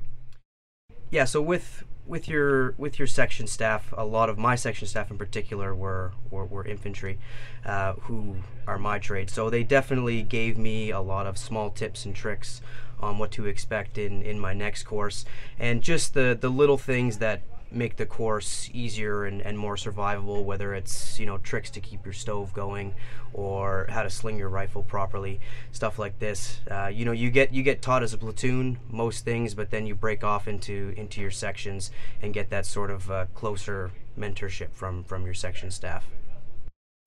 Yeah, 1.11 1.25
so 1.25 1.41
with 1.41 1.83
with 2.05 2.29
your 2.29 2.73
with 2.77 2.97
your 2.99 3.07
section 3.07 3.47
staff, 3.47 3.93
a 3.97 4.05
lot 4.05 4.29
of 4.29 4.37
my 4.37 4.55
section 4.55 4.87
staff 4.87 5.11
in 5.11 5.17
particular 5.17 5.75
were 5.75 6.13
were, 6.31 6.45
were 6.45 6.65
infantry, 6.65 7.19
uh, 7.65 7.93
who 8.03 8.37
are 8.65 8.77
my 8.77 8.97
trade. 8.97 9.29
So 9.29 9.49
they 9.49 9.63
definitely 9.63 10.23
gave 10.23 10.57
me 10.57 10.89
a 10.89 11.01
lot 11.01 11.27
of 11.27 11.37
small 11.37 11.69
tips 11.69 12.05
and 12.05 12.15
tricks 12.15 12.61
on 13.01 13.17
what 13.17 13.31
to 13.31 13.45
expect 13.45 13.97
in 13.97 14.21
in 14.21 14.39
my 14.39 14.53
next 14.53 14.83
course, 14.83 15.25
and 15.59 15.81
just 15.81 16.13
the 16.13 16.37
the 16.39 16.49
little 16.49 16.77
things 16.77 17.17
that 17.17 17.41
make 17.71 17.97
the 17.97 18.05
course 18.05 18.69
easier 18.73 19.25
and, 19.25 19.41
and 19.41 19.57
more 19.57 19.75
survivable 19.75 20.43
whether 20.43 20.73
it's 20.73 21.19
you 21.19 21.25
know 21.25 21.37
tricks 21.39 21.69
to 21.69 21.81
keep 21.81 22.05
your 22.05 22.13
stove 22.13 22.53
going 22.53 22.93
or 23.33 23.85
how 23.89 24.03
to 24.03 24.09
sling 24.09 24.37
your 24.37 24.49
rifle 24.49 24.83
properly 24.83 25.39
stuff 25.71 25.99
like 25.99 26.17
this. 26.19 26.61
Uh, 26.69 26.87
you 26.87 27.05
know 27.05 27.11
you 27.11 27.29
get 27.29 27.53
you 27.53 27.63
get 27.63 27.81
taught 27.81 28.03
as 28.03 28.13
a 28.13 28.17
platoon 28.17 28.77
most 28.89 29.25
things 29.25 29.53
but 29.53 29.69
then 29.69 29.85
you 29.85 29.95
break 29.95 30.23
off 30.23 30.47
into 30.47 30.93
into 30.97 31.21
your 31.21 31.31
sections 31.31 31.91
and 32.21 32.33
get 32.33 32.49
that 32.49 32.65
sort 32.65 32.89
of 32.89 33.11
uh, 33.11 33.25
closer 33.33 33.91
mentorship 34.17 34.71
from 34.71 35.03
from 35.03 35.25
your 35.25 35.33
section 35.33 35.69
staff. 35.69 36.07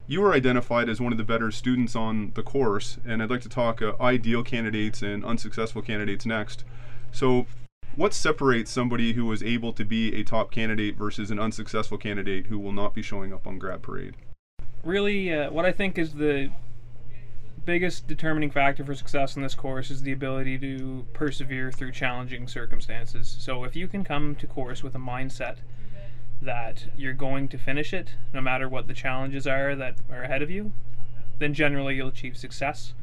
You 0.06 0.20
were 0.20 0.32
identified 0.32 0.88
as 0.88 1.00
one 1.00 1.12
of 1.12 1.18
the 1.18 1.24
better 1.24 1.50
students 1.50 1.94
on 1.94 2.32
the 2.34 2.42
course 2.42 2.98
and 3.06 3.22
i'd 3.22 3.30
like 3.30 3.42
to 3.42 3.48
talk 3.48 3.80
uh, 3.80 3.92
ideal 4.00 4.42
candidates 4.42 5.02
and 5.02 5.24
unsuccessful 5.24 5.82
candidates 5.82 6.26
next. 6.26 6.64
So 7.12 7.46
what 7.96 8.14
separates 8.14 8.70
somebody 8.70 9.12
who 9.12 9.26
was 9.26 9.42
able 9.42 9.72
to 9.72 9.84
be 9.84 10.14
a 10.14 10.25
top 10.25 10.50
candidate 10.50 10.96
versus 10.96 11.31
an 11.31 11.38
unsuccessful 11.38 11.98
candidate 11.98 12.46
who 12.46 12.58
will 12.58 12.72
not 12.72 12.94
be 12.94 13.02
showing 13.02 13.32
up 13.32 13.46
on 13.46 13.58
grad 13.58 13.82
parade? 13.82 14.14
Really, 14.82 15.34
uh, 15.34 15.50
what 15.50 15.64
I 15.64 15.72
think 15.72 15.98
is 15.98 16.14
the 16.14 16.50
biggest 17.64 18.06
determining 18.06 18.50
factor 18.50 18.84
for 18.84 18.94
success 18.94 19.37
in 19.37 19.42
this 19.42 19.54
course 19.54 19.90
is 19.90 20.02
the 20.02 20.12
ability 20.12 20.58
to 20.58 21.06
persevere 21.12 21.70
through 21.70 21.92
challenging 21.92 22.49
circumstances. 22.49 23.37
So 23.38 23.64
if 23.64 23.76
you 23.76 23.87
can 23.87 24.02
come 24.02 24.35
to 24.37 24.47
course 24.47 24.82
with 24.82 24.94
a 24.94 24.99
mindset 24.99 25.59
that 26.40 26.87
you're 26.97 27.12
going 27.12 27.49
to 27.49 27.59
finish 27.59 27.92
it 27.92 28.12
no 28.32 28.40
matter 28.40 28.68
what 28.68 28.87
the 28.87 28.94
challenges 28.94 29.47
are 29.47 29.76
that 29.76 29.99
are 30.11 30.23
ahead 30.23 30.40
of 30.40 30.50
you, 30.50 30.73
then 31.38 31.52
generally 31.52 31.97
you'll 31.97 32.09
achieve 32.09 32.37
success. 32.37 32.94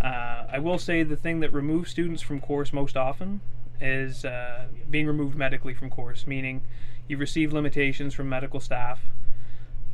Uh, 0.00 0.44
I 0.52 0.58
will 0.60 0.78
say 0.78 1.02
the 1.02 1.16
thing 1.16 1.40
that 1.40 1.52
removes 1.52 1.90
students 1.90 2.22
from 2.22 2.40
course 2.40 2.72
most 2.72 2.96
often 2.96 3.40
is 3.80 4.24
uh, 4.24 4.66
being 4.90 5.06
removed 5.06 5.36
medically 5.36 5.74
from 5.74 5.90
course, 5.90 6.26
meaning 6.26 6.62
you 7.08 7.16
receive 7.16 7.52
limitations 7.52 8.14
from 8.14 8.28
medical 8.28 8.60
staff 8.60 9.00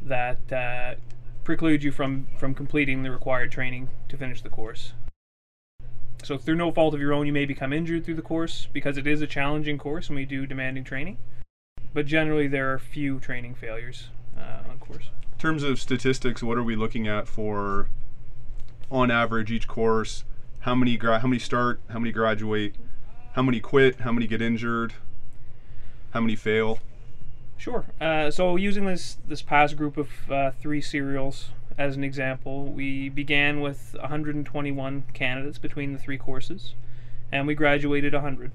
that 0.02 0.52
uh, 0.52 0.94
preclude 1.44 1.82
you 1.82 1.92
from, 1.92 2.26
from 2.38 2.54
completing 2.54 3.02
the 3.02 3.10
required 3.10 3.50
training 3.50 3.88
to 4.08 4.16
finish 4.16 4.42
the 4.42 4.48
course. 4.48 4.92
So, 6.24 6.38
through 6.38 6.54
no 6.54 6.70
fault 6.70 6.94
of 6.94 7.00
your 7.00 7.12
own, 7.12 7.26
you 7.26 7.32
may 7.32 7.46
become 7.46 7.72
injured 7.72 8.04
through 8.04 8.14
the 8.14 8.22
course 8.22 8.68
because 8.72 8.96
it 8.96 9.08
is 9.08 9.22
a 9.22 9.26
challenging 9.26 9.76
course 9.76 10.08
and 10.08 10.16
we 10.16 10.24
do 10.24 10.46
demanding 10.46 10.84
training. 10.84 11.18
But 11.92 12.06
generally, 12.06 12.46
there 12.46 12.72
are 12.72 12.78
few 12.78 13.18
training 13.18 13.56
failures 13.56 14.08
uh, 14.38 14.70
on 14.70 14.78
course. 14.78 15.10
In 15.32 15.38
terms 15.38 15.64
of 15.64 15.80
statistics, 15.80 16.42
what 16.42 16.56
are 16.56 16.62
we 16.62 16.76
looking 16.76 17.08
at 17.08 17.26
for, 17.26 17.88
on 18.90 19.10
average, 19.10 19.50
each 19.50 19.66
course? 19.66 20.24
How 20.60 20.76
many 20.76 20.96
gra- 20.96 21.18
how 21.18 21.28
many 21.28 21.40
start? 21.40 21.80
How 21.90 21.98
many 21.98 22.12
graduate? 22.12 22.76
How 23.32 23.42
many 23.42 23.60
quit, 23.60 24.00
how 24.00 24.12
many 24.12 24.26
get 24.26 24.42
injured, 24.42 24.94
how 26.10 26.20
many 26.20 26.36
fail. 26.36 26.78
Sure. 27.56 27.84
Uh, 28.00 28.30
so 28.30 28.56
using 28.56 28.86
this 28.86 29.18
this 29.26 29.42
past 29.42 29.76
group 29.76 29.96
of 29.96 30.30
uh, 30.30 30.50
three 30.60 30.80
serials 30.80 31.50
as 31.78 31.96
an 31.96 32.04
example, 32.04 32.66
we 32.66 33.08
began 33.08 33.60
with 33.60 33.96
121 34.00 35.04
candidates 35.14 35.58
between 35.58 35.92
the 35.92 35.98
three 35.98 36.18
courses, 36.18 36.74
and 37.30 37.46
we 37.46 37.54
graduated 37.54 38.12
100. 38.12 38.52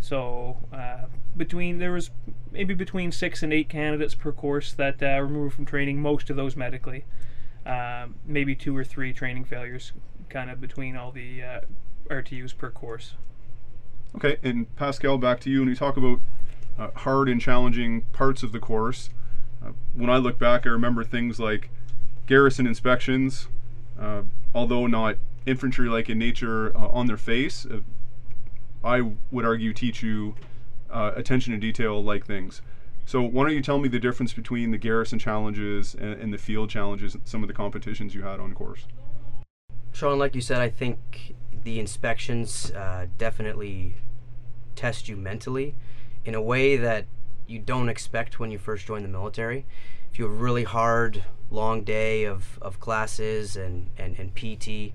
So 0.00 0.58
uh, 0.72 1.06
between 1.36 1.78
there 1.78 1.92
was 1.92 2.10
maybe 2.52 2.74
between 2.74 3.12
six 3.12 3.42
and 3.42 3.52
eight 3.52 3.68
candidates 3.68 4.14
per 4.14 4.32
course 4.32 4.72
that 4.74 5.02
uh, 5.02 5.20
removed 5.22 5.54
from 5.54 5.64
training. 5.64 6.00
Most 6.00 6.30
of 6.30 6.36
those 6.36 6.56
medically. 6.56 7.04
Um, 7.66 8.14
maybe 8.24 8.54
two 8.54 8.74
or 8.74 8.84
three 8.84 9.12
training 9.12 9.44
failures, 9.44 9.92
kind 10.30 10.50
of 10.50 10.60
between 10.60 10.96
all 10.96 11.12
the 11.12 11.42
uh, 11.42 11.60
RTUs 12.08 12.56
per 12.56 12.70
course. 12.70 13.14
Okay, 14.16 14.38
and 14.42 14.74
Pascal, 14.76 15.18
back 15.18 15.40
to 15.40 15.50
you. 15.50 15.60
When 15.60 15.68
you 15.68 15.76
talk 15.76 15.96
about 15.96 16.20
uh, 16.78 16.90
hard 17.00 17.28
and 17.28 17.40
challenging 17.40 18.02
parts 18.12 18.42
of 18.42 18.52
the 18.52 18.58
course, 18.58 19.10
uh, 19.64 19.72
when 19.94 20.10
I 20.10 20.16
look 20.16 20.38
back, 20.38 20.66
I 20.66 20.70
remember 20.70 21.04
things 21.04 21.38
like 21.38 21.70
garrison 22.26 22.66
inspections, 22.66 23.48
uh, 24.00 24.22
although 24.54 24.86
not 24.86 25.16
infantry-like 25.46 26.08
in 26.08 26.18
nature 26.18 26.76
uh, 26.76 26.88
on 26.88 27.06
their 27.06 27.16
face. 27.16 27.66
Uh, 27.66 27.80
I 28.84 29.12
would 29.30 29.44
argue 29.44 29.72
teach 29.72 30.02
you 30.02 30.36
uh, 30.90 31.12
attention 31.16 31.52
to 31.52 31.58
detail 31.58 32.02
like 32.02 32.26
things. 32.26 32.62
So 33.06 33.22
why 33.22 33.44
don't 33.44 33.54
you 33.54 33.62
tell 33.62 33.78
me 33.78 33.88
the 33.88 33.98
difference 33.98 34.32
between 34.32 34.70
the 34.70 34.78
garrison 34.78 35.18
challenges 35.18 35.94
and, 35.94 36.12
and 36.14 36.32
the 36.32 36.38
field 36.38 36.70
challenges, 36.70 37.16
some 37.24 37.42
of 37.42 37.48
the 37.48 37.54
competitions 37.54 38.14
you 38.14 38.22
had 38.22 38.38
on 38.38 38.52
course? 38.54 38.86
Sean, 39.92 40.18
like 40.18 40.34
you 40.34 40.40
said, 40.40 40.60
I 40.60 40.68
think 40.68 41.34
the 41.64 41.78
inspections 41.80 42.70
uh, 42.72 43.06
definitely 43.16 43.94
test 44.76 45.08
you 45.08 45.16
mentally 45.16 45.74
in 46.24 46.34
a 46.34 46.42
way 46.42 46.76
that 46.76 47.06
you 47.46 47.58
don't 47.58 47.88
expect 47.88 48.38
when 48.38 48.50
you 48.50 48.58
first 48.58 48.86
join 48.86 49.02
the 49.02 49.08
military. 49.08 49.64
If 50.12 50.18
you 50.18 50.26
have 50.26 50.34
a 50.34 50.36
really 50.36 50.64
hard, 50.64 51.24
long 51.50 51.82
day 51.82 52.24
of, 52.24 52.58
of 52.60 52.78
classes 52.78 53.56
and, 53.56 53.90
and, 53.96 54.18
and 54.18 54.34
PT, 54.34 54.92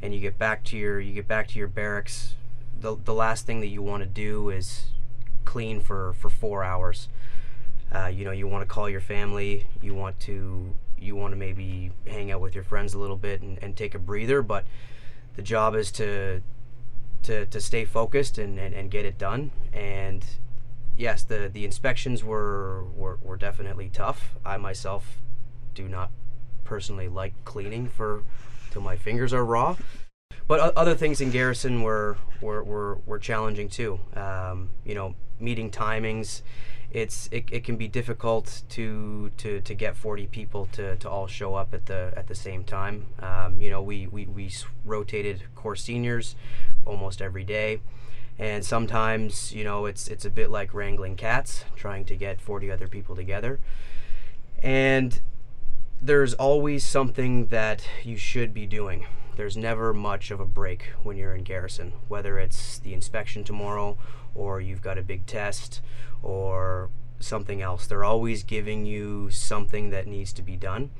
and 0.00 0.14
you 0.14 0.20
get 0.20 0.38
back 0.38 0.62
to 0.64 0.76
your 0.76 1.00
you 1.00 1.12
get 1.12 1.26
back 1.26 1.48
to 1.48 1.58
your 1.58 1.68
barracks, 1.68 2.36
the, 2.80 2.96
the 2.96 3.14
last 3.14 3.46
thing 3.46 3.60
that 3.60 3.66
you 3.66 3.82
want 3.82 4.02
to 4.02 4.08
do 4.08 4.48
is 4.48 4.90
clean 5.44 5.80
for, 5.80 6.12
for 6.12 6.30
four 6.30 6.62
hours. 6.62 7.08
Uh, 7.92 8.06
you 8.06 8.24
know, 8.24 8.30
you 8.30 8.46
want 8.46 8.62
to 8.62 8.66
call 8.66 8.88
your 8.88 9.00
family, 9.00 9.66
you 9.82 9.94
want 9.94 10.20
to 10.20 10.74
you 11.00 11.16
want 11.16 11.32
to 11.32 11.36
maybe 11.36 11.90
hang 12.06 12.30
out 12.30 12.40
with 12.40 12.54
your 12.54 12.64
friends 12.64 12.94
a 12.94 12.98
little 12.98 13.16
bit 13.16 13.40
and, 13.40 13.58
and 13.62 13.76
take 13.76 13.94
a 13.94 13.98
breather, 13.98 14.42
but 14.42 14.64
the 15.38 15.44
job 15.44 15.76
is 15.76 15.92
to 15.92 16.42
to, 17.22 17.46
to 17.46 17.60
stay 17.60 17.84
focused 17.84 18.38
and, 18.38 18.58
and, 18.58 18.74
and 18.74 18.90
get 18.90 19.04
it 19.04 19.18
done. 19.18 19.52
And 19.72 20.24
yes, 20.96 21.22
the, 21.22 21.48
the 21.52 21.64
inspections 21.64 22.24
were, 22.24 22.84
were, 22.96 23.18
were 23.22 23.36
definitely 23.36 23.90
tough. 23.92 24.34
I 24.44 24.56
myself 24.56 25.18
do 25.74 25.88
not 25.88 26.10
personally 26.64 27.06
like 27.06 27.34
cleaning 27.44 27.88
for 27.88 28.22
till 28.70 28.82
my 28.82 28.96
fingers 28.96 29.32
are 29.32 29.44
raw. 29.44 29.76
But 30.48 30.74
other 30.76 30.94
things 30.94 31.20
in 31.20 31.30
Garrison 31.30 31.82
were 31.82 32.16
were, 32.40 32.64
were, 32.64 32.98
were 33.06 33.18
challenging 33.18 33.68
too. 33.68 34.00
Um, 34.16 34.70
you 34.84 34.94
know, 34.94 35.14
meeting 35.38 35.70
timings. 35.70 36.42
It's 36.90 37.28
it, 37.30 37.44
it 37.50 37.64
can 37.64 37.76
be 37.76 37.86
difficult 37.86 38.62
to, 38.70 39.30
to, 39.36 39.60
to 39.60 39.74
get 39.74 39.94
40 39.94 40.26
people 40.28 40.68
to, 40.72 40.96
to 40.96 41.10
all 41.10 41.26
show 41.26 41.54
up 41.54 41.74
at 41.74 41.86
the 41.86 42.12
at 42.16 42.28
the 42.28 42.34
same 42.34 42.64
time. 42.64 43.06
Um, 43.20 43.60
you 43.60 43.68
know, 43.68 43.82
we, 43.82 44.06
we, 44.06 44.24
we 44.24 44.50
rotated 44.86 45.42
core 45.54 45.76
seniors 45.76 46.34
almost 46.86 47.20
every 47.20 47.44
day. 47.44 47.80
And 48.38 48.64
sometimes, 48.64 49.52
you 49.52 49.64
know, 49.64 49.84
it's 49.86 50.08
it's 50.08 50.24
a 50.24 50.30
bit 50.30 50.50
like 50.50 50.72
wrangling 50.72 51.16
cats, 51.16 51.64
trying 51.76 52.04
to 52.06 52.16
get 52.16 52.40
40 52.40 52.70
other 52.70 52.88
people 52.88 53.16
together. 53.16 53.58
And 54.62 55.20
there's 56.00 56.34
always 56.34 56.84
something 56.84 57.46
that 57.46 57.86
you 58.04 58.16
should 58.16 58.54
be 58.54 58.66
doing. 58.66 59.06
There's 59.36 59.56
never 59.56 59.92
much 59.92 60.30
of 60.30 60.40
a 60.40 60.44
break 60.44 60.92
when 61.02 61.16
you're 61.16 61.34
in 61.34 61.42
garrison, 61.42 61.92
whether 62.08 62.38
it's 62.38 62.78
the 62.78 62.94
inspection 62.94 63.44
tomorrow 63.44 63.98
or 64.38 64.60
you've 64.60 64.82
got 64.82 64.98
a 64.98 65.02
big 65.02 65.26
test 65.26 65.80
or 66.22 66.90
something 67.20 67.60
else. 67.60 67.86
They're 67.86 68.04
always 68.04 68.42
giving 68.42 68.86
you 68.86 69.30
something 69.30 69.90
that 69.90 70.06
needs 70.06 70.32
to 70.34 70.42
be 70.42 70.56
done. 70.56 70.90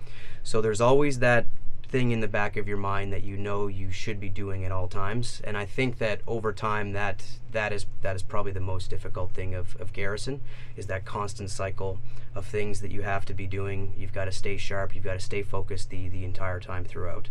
So 0.42 0.60
there's 0.60 0.80
always 0.80 1.20
that 1.20 1.46
thing 1.88 2.10
in 2.10 2.20
the 2.20 2.28
back 2.28 2.56
of 2.56 2.68
your 2.68 2.76
mind 2.76 3.12
that 3.12 3.22
you 3.22 3.36
know 3.36 3.66
you 3.66 3.90
should 3.90 4.20
be 4.20 4.28
doing 4.28 4.64
at 4.64 4.72
all 4.72 4.88
times. 4.88 5.40
And 5.44 5.56
I 5.56 5.64
think 5.64 5.98
that 5.98 6.20
over 6.26 6.52
time 6.52 6.92
that 6.92 7.24
that 7.52 7.72
is 7.72 7.86
that 8.02 8.14
is 8.14 8.22
probably 8.22 8.52
the 8.52 8.60
most 8.60 8.90
difficult 8.90 9.32
thing 9.32 9.54
of, 9.54 9.74
of 9.80 9.92
garrison 9.92 10.42
is 10.76 10.86
that 10.88 11.06
constant 11.06 11.50
cycle 11.50 11.98
of 12.34 12.46
things 12.46 12.80
that 12.82 12.90
you 12.90 13.02
have 13.02 13.24
to 13.26 13.34
be 13.34 13.46
doing. 13.46 13.94
You've 13.96 14.12
got 14.12 14.26
to 14.26 14.32
stay 14.32 14.58
sharp, 14.58 14.94
you've 14.94 15.04
got 15.04 15.14
to 15.14 15.20
stay 15.20 15.42
focused 15.42 15.88
the, 15.88 16.08
the 16.08 16.24
entire 16.24 16.60
time 16.60 16.84
throughout. 16.84 17.30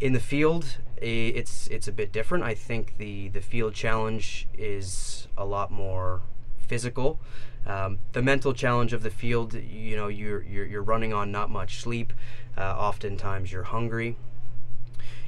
In 0.00 0.12
the 0.12 0.20
field, 0.20 0.78
it's 0.96 1.66
it's 1.68 1.88
a 1.88 1.92
bit 1.92 2.12
different. 2.12 2.44
I 2.44 2.54
think 2.54 2.98
the 2.98 3.28
the 3.28 3.40
field 3.40 3.74
challenge 3.74 4.46
is 4.56 5.28
a 5.36 5.44
lot 5.44 5.70
more 5.70 6.22
physical. 6.58 7.18
Um, 7.66 7.98
the 8.12 8.22
mental 8.22 8.54
challenge 8.54 8.92
of 8.92 9.02
the 9.02 9.10
field, 9.10 9.54
you 9.54 9.96
know, 9.96 10.08
you're 10.08 10.42
you're, 10.42 10.64
you're 10.64 10.82
running 10.82 11.12
on 11.12 11.32
not 11.32 11.50
much 11.50 11.80
sleep. 11.80 12.12
Uh, 12.56 12.62
oftentimes, 12.62 13.52
you're 13.52 13.64
hungry, 13.64 14.16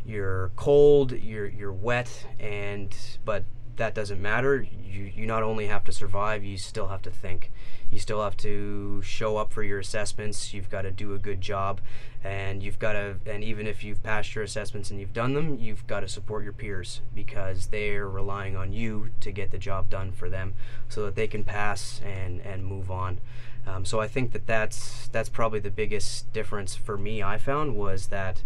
you're 0.06 0.50
cold, 0.56 1.12
you're 1.12 1.46
you're 1.46 1.72
wet, 1.72 2.26
and 2.38 2.94
but 3.24 3.44
that 3.76 3.94
doesn't 3.94 4.20
matter. 4.20 4.62
You 4.62 5.04
you 5.04 5.26
not 5.26 5.42
only 5.42 5.66
have 5.66 5.84
to 5.84 5.92
survive, 5.92 6.44
you 6.44 6.56
still 6.56 6.88
have 6.88 7.02
to 7.02 7.10
think. 7.10 7.50
You 7.90 7.98
still 7.98 8.22
have 8.22 8.36
to 8.38 9.02
show 9.02 9.36
up 9.36 9.52
for 9.52 9.62
your 9.62 9.78
assessments. 9.78 10.54
You've 10.54 10.70
got 10.70 10.82
to 10.82 10.90
do 10.90 11.14
a 11.14 11.18
good 11.18 11.40
job, 11.40 11.80
and 12.22 12.62
you've 12.62 12.78
got 12.78 12.92
to. 12.92 13.16
And 13.26 13.42
even 13.42 13.66
if 13.66 13.82
you've 13.82 14.02
passed 14.02 14.34
your 14.34 14.44
assessments 14.44 14.90
and 14.90 15.00
you've 15.00 15.12
done 15.12 15.34
them, 15.34 15.58
you've 15.58 15.86
got 15.86 16.00
to 16.00 16.08
support 16.08 16.44
your 16.44 16.52
peers 16.52 17.00
because 17.14 17.66
they're 17.66 18.08
relying 18.08 18.56
on 18.56 18.72
you 18.72 19.10
to 19.20 19.32
get 19.32 19.50
the 19.50 19.58
job 19.58 19.90
done 19.90 20.12
for 20.12 20.28
them, 20.28 20.54
so 20.88 21.04
that 21.04 21.14
they 21.14 21.26
can 21.26 21.44
pass 21.44 22.00
and 22.04 22.40
and 22.40 22.64
move 22.64 22.90
on. 22.90 23.18
Um, 23.66 23.84
so 23.84 24.00
I 24.00 24.08
think 24.08 24.32
that 24.32 24.46
that's 24.46 25.08
that's 25.08 25.28
probably 25.28 25.60
the 25.60 25.70
biggest 25.70 26.32
difference 26.32 26.74
for 26.74 26.96
me. 26.96 27.22
I 27.22 27.38
found 27.38 27.76
was 27.76 28.06
that 28.06 28.42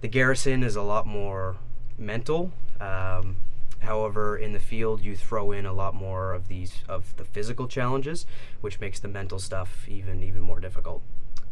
the 0.00 0.08
garrison 0.08 0.62
is 0.62 0.76
a 0.76 0.82
lot 0.82 1.06
more 1.06 1.56
mental. 1.96 2.52
Um, 2.80 3.36
however, 3.82 4.36
in 4.36 4.52
the 4.52 4.58
field, 4.58 5.02
you 5.02 5.16
throw 5.16 5.52
in 5.52 5.66
a 5.66 5.72
lot 5.72 5.94
more 5.94 6.32
of 6.32 6.48
these 6.48 6.82
of 6.88 7.14
the 7.16 7.24
physical 7.24 7.68
challenges, 7.68 8.26
which 8.60 8.80
makes 8.80 9.00
the 9.00 9.08
mental 9.08 9.38
stuff 9.38 9.88
even 9.88 10.22
even 10.22 10.40
more 10.40 10.60
difficult. 10.60 11.02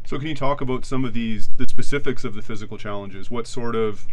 So 0.05 0.19
can 0.19 0.29
you 0.29 0.35
talk 0.35 0.61
about 0.61 0.85
some 0.85 1.05
of 1.05 1.13
these, 1.13 1.51
the 1.57 1.69
specifics 1.69 2.25
of 2.25 2.35
the 2.35 2.43
physical 2.43 2.79
challenges? 2.79 3.31
What 3.31 3.47
sort 3.47 3.77
of 3.77 4.07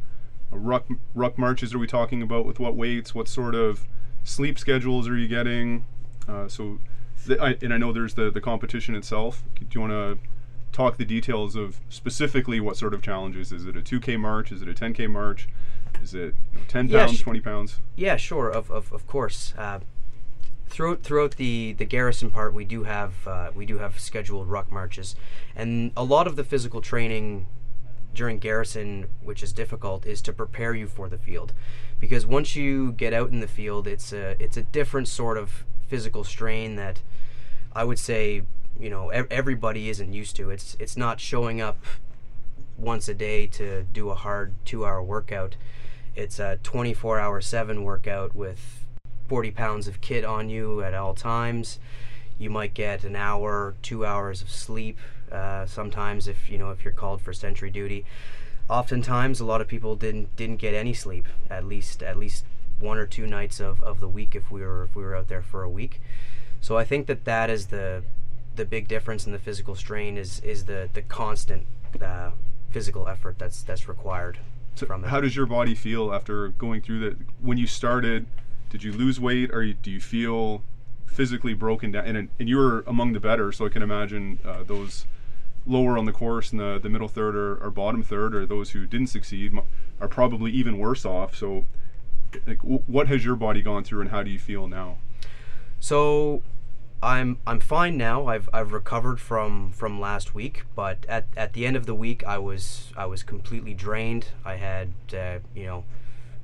ruck 0.51 0.85
ruck 1.15 1.37
marches 1.37 1.73
are 1.73 1.79
we 1.79 1.87
talking 1.87 2.21
about? 2.21 2.45
With 2.45 2.59
what 2.59 2.75
weights? 2.75 3.15
What 3.15 3.27
sort 3.27 3.55
of 3.55 3.87
sleep 4.23 4.59
schedules 4.59 5.07
are 5.07 5.17
you 5.17 5.27
getting? 5.27 5.85
Uh, 6.27 6.47
so, 6.47 6.79
th- 7.25 7.39
I, 7.39 7.57
and 7.61 7.73
I 7.73 7.77
know 7.77 7.93
there's 7.93 8.15
the 8.15 8.29
the 8.29 8.41
competition 8.41 8.95
itself. 8.95 9.43
Do 9.55 9.65
you 9.71 9.81
want 9.81 9.93
to 9.93 10.17
talk 10.71 10.97
the 10.97 11.05
details 11.05 11.55
of 11.55 11.79
specifically 11.89 12.59
what 12.59 12.77
sort 12.77 12.93
of 12.93 13.01
challenges? 13.01 13.51
Is 13.51 13.65
it 13.65 13.75
a 13.75 13.81
2K 13.81 14.19
march? 14.19 14.51
Is 14.51 14.61
it 14.61 14.69
a 14.69 14.73
10K 14.73 15.09
march? 15.09 15.47
Is 16.01 16.13
it 16.13 16.35
you 16.53 16.59
know, 16.59 16.65
10 16.67 16.87
Yeah, 16.87 17.05
pounds, 17.05 17.17
sh- 17.17 17.21
20 17.21 17.39
pounds? 17.41 17.79
Yeah, 17.95 18.17
sure, 18.17 18.49
of, 18.49 18.69
of, 18.71 18.91
of 18.93 19.07
course. 19.07 19.53
Uh, 19.57 19.79
throughout 20.69 21.01
throughout 21.03 21.35
the, 21.37 21.73
the 21.77 21.85
garrison 21.85 22.29
part, 22.29 22.53
we 22.53 22.65
do 22.65 22.83
have 22.83 23.27
uh, 23.27 23.51
we 23.55 23.65
do 23.65 23.77
have 23.79 23.99
scheduled 23.99 24.47
ruck 24.47 24.71
marches, 24.71 25.15
and 25.55 25.91
a 25.95 26.03
lot 26.03 26.27
of 26.27 26.35
the 26.35 26.43
physical 26.43 26.81
training 26.81 27.47
during 28.13 28.39
garrison, 28.39 29.07
which 29.21 29.43
is 29.43 29.53
difficult, 29.53 30.05
is 30.05 30.21
to 30.23 30.33
prepare 30.33 30.73
you 30.73 30.87
for 30.87 31.07
the 31.07 31.17
field, 31.17 31.53
because 31.99 32.25
once 32.25 32.55
you 32.55 32.91
get 32.93 33.13
out 33.13 33.29
in 33.29 33.39
the 33.39 33.47
field, 33.47 33.87
it's 33.87 34.11
a 34.11 34.35
it's 34.43 34.57
a 34.57 34.63
different 34.63 35.07
sort 35.07 35.37
of 35.37 35.63
physical 35.87 36.23
strain 36.23 36.75
that 36.75 37.01
I 37.73 37.83
would 37.83 37.99
say 37.99 38.43
you 38.79 38.89
know 38.89 39.09
ev- 39.09 39.27
everybody 39.31 39.89
isn't 39.89 40.11
used 40.13 40.35
to. 40.37 40.49
It's 40.49 40.75
it's 40.79 40.97
not 40.97 41.19
showing 41.19 41.61
up 41.61 41.77
once 42.77 43.07
a 43.07 43.13
day 43.13 43.47
to 43.47 43.83
do 43.91 44.09
a 44.09 44.15
hard 44.15 44.53
two 44.65 44.85
hour 44.85 45.01
workout. 45.01 45.55
It's 46.17 46.39
a 46.39 46.57
24 46.63 47.19
hour 47.19 47.41
7 47.41 47.83
workout 47.83 48.35
with 48.35 48.83
40 49.27 49.51
pounds 49.51 49.87
of 49.87 50.01
kit 50.01 50.25
on 50.25 50.49
you 50.49 50.81
at 50.81 50.95
all 50.95 51.13
times. 51.13 51.77
You 52.39 52.49
might 52.49 52.73
get 52.73 53.03
an 53.03 53.15
hour, 53.15 53.75
two 53.83 54.03
hours 54.03 54.41
of 54.41 54.49
sleep. 54.49 54.97
Uh, 55.31 55.67
sometimes, 55.67 56.27
if 56.27 56.49
you 56.49 56.57
know 56.57 56.71
if 56.71 56.83
you're 56.83 56.91
called 56.91 57.21
for 57.21 57.33
sentry 57.33 57.69
duty, 57.69 58.03
oftentimes 58.67 59.39
a 59.39 59.45
lot 59.45 59.61
of 59.61 59.67
people 59.67 59.95
didn't 59.95 60.35
didn't 60.35 60.55
get 60.55 60.73
any 60.73 60.91
sleep. 60.91 61.27
At 61.51 61.65
least 61.65 62.01
at 62.01 62.17
least 62.17 62.45
one 62.79 62.97
or 62.97 63.05
two 63.05 63.27
nights 63.27 63.59
of, 63.59 63.83
of 63.83 63.99
the 63.99 64.09
week 64.09 64.33
if 64.33 64.49
we 64.49 64.61
were 64.61 64.85
if 64.85 64.95
we 64.95 65.03
were 65.03 65.15
out 65.15 65.27
there 65.27 65.43
for 65.43 65.61
a 65.61 65.69
week. 65.69 66.01
So 66.61 66.79
I 66.79 66.83
think 66.83 67.05
that 67.05 67.25
that 67.25 67.51
is 67.51 67.67
the 67.67 68.01
the 68.55 68.65
big 68.65 68.87
difference 68.87 69.27
in 69.27 69.33
the 69.33 69.39
physical 69.39 69.75
strain 69.75 70.17
is 70.17 70.39
is 70.39 70.65
the 70.65 70.89
the 70.91 71.03
constant 71.03 71.67
uh, 72.01 72.31
physical 72.71 73.07
effort 73.07 73.37
that's 73.37 73.61
that's 73.61 73.87
required 73.87 74.39
So 74.77 74.85
from 74.85 75.03
it. 75.03 75.07
how 75.07 75.21
does 75.21 75.35
your 75.35 75.45
body 75.45 75.75
feel 75.75 76.13
after 76.13 76.49
going 76.49 76.81
through 76.81 76.99
that? 77.01 77.17
When 77.41 77.57
you 77.57 77.67
started, 77.67 78.27
did 78.69 78.83
you 78.83 78.91
lose 78.91 79.19
weight, 79.19 79.51
or 79.51 79.73
do 79.73 79.91
you 79.91 79.99
feel 79.99 80.63
physically 81.05 81.53
broken 81.53 81.91
down? 81.91 82.05
And, 82.05 82.29
and 82.39 82.47
you 82.47 82.57
were 82.57 82.83
among 82.85 83.13
the 83.13 83.19
better, 83.19 83.51
so 83.51 83.65
I 83.65 83.69
can 83.69 83.81
imagine 83.81 84.39
uh, 84.45 84.63
those 84.63 85.05
lower 85.65 85.97
on 85.97 86.05
the 86.05 86.13
course 86.13 86.51
and 86.51 86.59
the, 86.59 86.79
the 86.81 86.89
middle 86.89 87.07
third 87.07 87.35
or, 87.35 87.57
or 87.57 87.71
bottom 87.71 88.03
third, 88.03 88.35
or 88.35 88.45
those 88.45 88.71
who 88.71 88.85
didn't 88.85 89.07
succeed, 89.07 89.57
are 89.99 90.07
probably 90.07 90.51
even 90.51 90.77
worse 90.77 91.05
off. 91.05 91.35
So, 91.35 91.65
like, 92.45 92.59
w- 92.59 92.83
what 92.87 93.07
has 93.07 93.25
your 93.25 93.35
body 93.35 93.61
gone 93.61 93.83
through, 93.83 94.01
and 94.01 94.11
how 94.11 94.23
do 94.23 94.29
you 94.29 94.39
feel 94.39 94.67
now? 94.67 94.97
So, 95.79 96.43
I'm 97.01 97.37
I'm 97.45 97.59
fine 97.59 97.95
now. 97.95 98.25
I've 98.27 98.49
I've 98.51 98.71
recovered 98.71 99.19
from 99.19 99.71
from 99.71 99.99
last 99.99 100.33
week, 100.33 100.63
but 100.75 101.05
at, 101.07 101.25
at 101.35 101.53
the 101.53 101.65
end 101.65 101.75
of 101.75 101.85
the 101.85 101.93
week, 101.93 102.25
I 102.25 102.39
was 102.39 102.91
I 102.97 103.05
was 103.05 103.21
completely 103.21 103.73
drained. 103.75 104.29
I 104.43 104.55
had 104.55 104.93
uh, 105.13 105.39
you 105.53 105.65
know, 105.65 105.83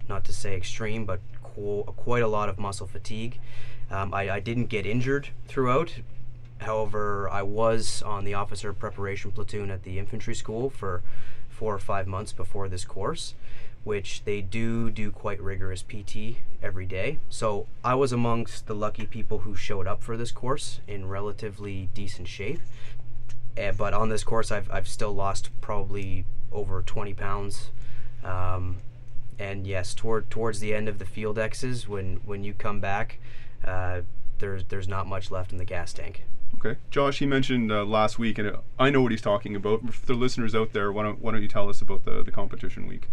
not 0.07 0.24
to 0.25 0.33
say 0.33 0.55
extreme, 0.55 1.05
but 1.05 1.22
qu- 1.41 1.83
quite 1.83 2.22
a 2.22 2.27
lot 2.27 2.50
of 2.50 2.60
muscle 2.60 2.86
fatigue. 2.86 3.39
Um, 3.89 4.13
I, 4.13 4.29
I 4.29 4.39
didn't 4.39 4.67
get 4.67 4.86
injured 4.86 5.29
throughout. 5.48 5.95
However, 6.60 7.29
I 7.29 7.41
was 7.41 8.01
on 8.03 8.24
the 8.24 8.36
officer 8.36 8.74
preparation 8.74 9.31
platoon 9.31 9.69
at 9.72 9.83
the 9.83 10.00
infantry 10.00 10.36
school 10.36 10.69
for 10.69 11.01
four 11.50 11.74
or 11.74 11.79
five 11.79 12.07
months 12.07 12.31
before 12.31 12.69
this 12.69 12.86
course, 12.86 13.36
which 13.83 14.23
they 14.23 14.41
do 14.41 14.89
do 14.89 15.11
quite 15.11 15.41
rigorous 15.41 15.83
PT 15.83 16.37
every 16.61 16.85
day. 16.85 17.19
So 17.29 17.67
I 17.83 17.95
was 17.95 18.11
amongst 18.11 18.67
the 18.67 18.75
lucky 18.75 19.05
people 19.05 19.39
who 19.39 19.55
showed 19.55 19.87
up 19.87 20.01
for 20.01 20.15
this 20.15 20.31
course 20.31 20.79
in 20.87 21.07
relatively 21.07 21.89
decent 21.93 22.27
shape. 22.27 22.61
Uh, 23.57 23.71
but 23.73 23.93
on 23.93 24.09
this 24.09 24.23
course, 24.23 24.51
I've, 24.51 24.71
I've 24.71 24.87
still 24.87 25.13
lost 25.13 25.49
probably 25.61 26.25
over 26.51 26.81
20 26.81 27.13
pounds. 27.13 27.71
Um, 28.23 28.77
and 29.37 29.67
yes, 29.67 29.93
toward 29.93 30.29
towards 30.29 30.59
the 30.59 30.73
end 30.73 30.87
of 30.87 30.99
the 30.99 31.05
field 31.05 31.37
X's, 31.37 31.87
when 31.87 32.17
when 32.25 32.43
you 32.43 32.53
come 32.53 32.79
back, 32.79 33.19
uh, 33.65 34.01
there's 34.39 34.63
there's 34.65 34.87
not 34.87 35.07
much 35.07 35.31
left 35.31 35.51
in 35.51 35.57
the 35.57 35.65
gas 35.65 35.91
tank. 35.91 36.23
Okay, 36.55 36.79
Josh, 36.91 37.19
he 37.19 37.25
mentioned 37.25 37.71
uh, 37.71 37.83
last 37.83 38.19
week, 38.19 38.37
and 38.37 38.55
I 38.79 38.89
know 38.89 39.01
what 39.01 39.11
he's 39.11 39.21
talking 39.21 39.55
about. 39.55 39.93
For 39.93 40.05
the 40.05 40.13
listeners 40.13 40.55
out 40.55 40.71
there, 40.71 40.91
why 40.91 41.03
don't 41.03 41.19
why 41.21 41.31
don't 41.31 41.41
you 41.41 41.47
tell 41.47 41.67
us 41.67 41.81
about 41.81 42.05
the 42.05 42.23
the 42.23 42.31
competition 42.31 42.87
week? 42.87 43.09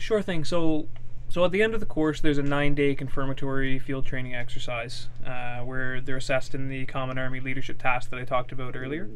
Sure 0.00 0.22
thing. 0.22 0.44
So, 0.44 0.88
so 1.28 1.44
at 1.44 1.52
the 1.52 1.62
end 1.62 1.74
of 1.74 1.80
the 1.80 1.86
course, 1.86 2.22
there's 2.22 2.38
a 2.38 2.42
nine-day 2.42 2.94
confirmatory 2.94 3.78
field 3.78 4.06
training 4.06 4.34
exercise 4.34 5.08
uh, 5.26 5.58
where 5.58 6.00
they're 6.00 6.16
assessed 6.16 6.54
in 6.54 6.68
the 6.68 6.86
Common 6.86 7.18
Army 7.18 7.38
leadership 7.38 7.78
task 7.78 8.08
that 8.10 8.18
I 8.18 8.24
talked 8.24 8.50
about 8.50 8.74
earlier. 8.74 9.10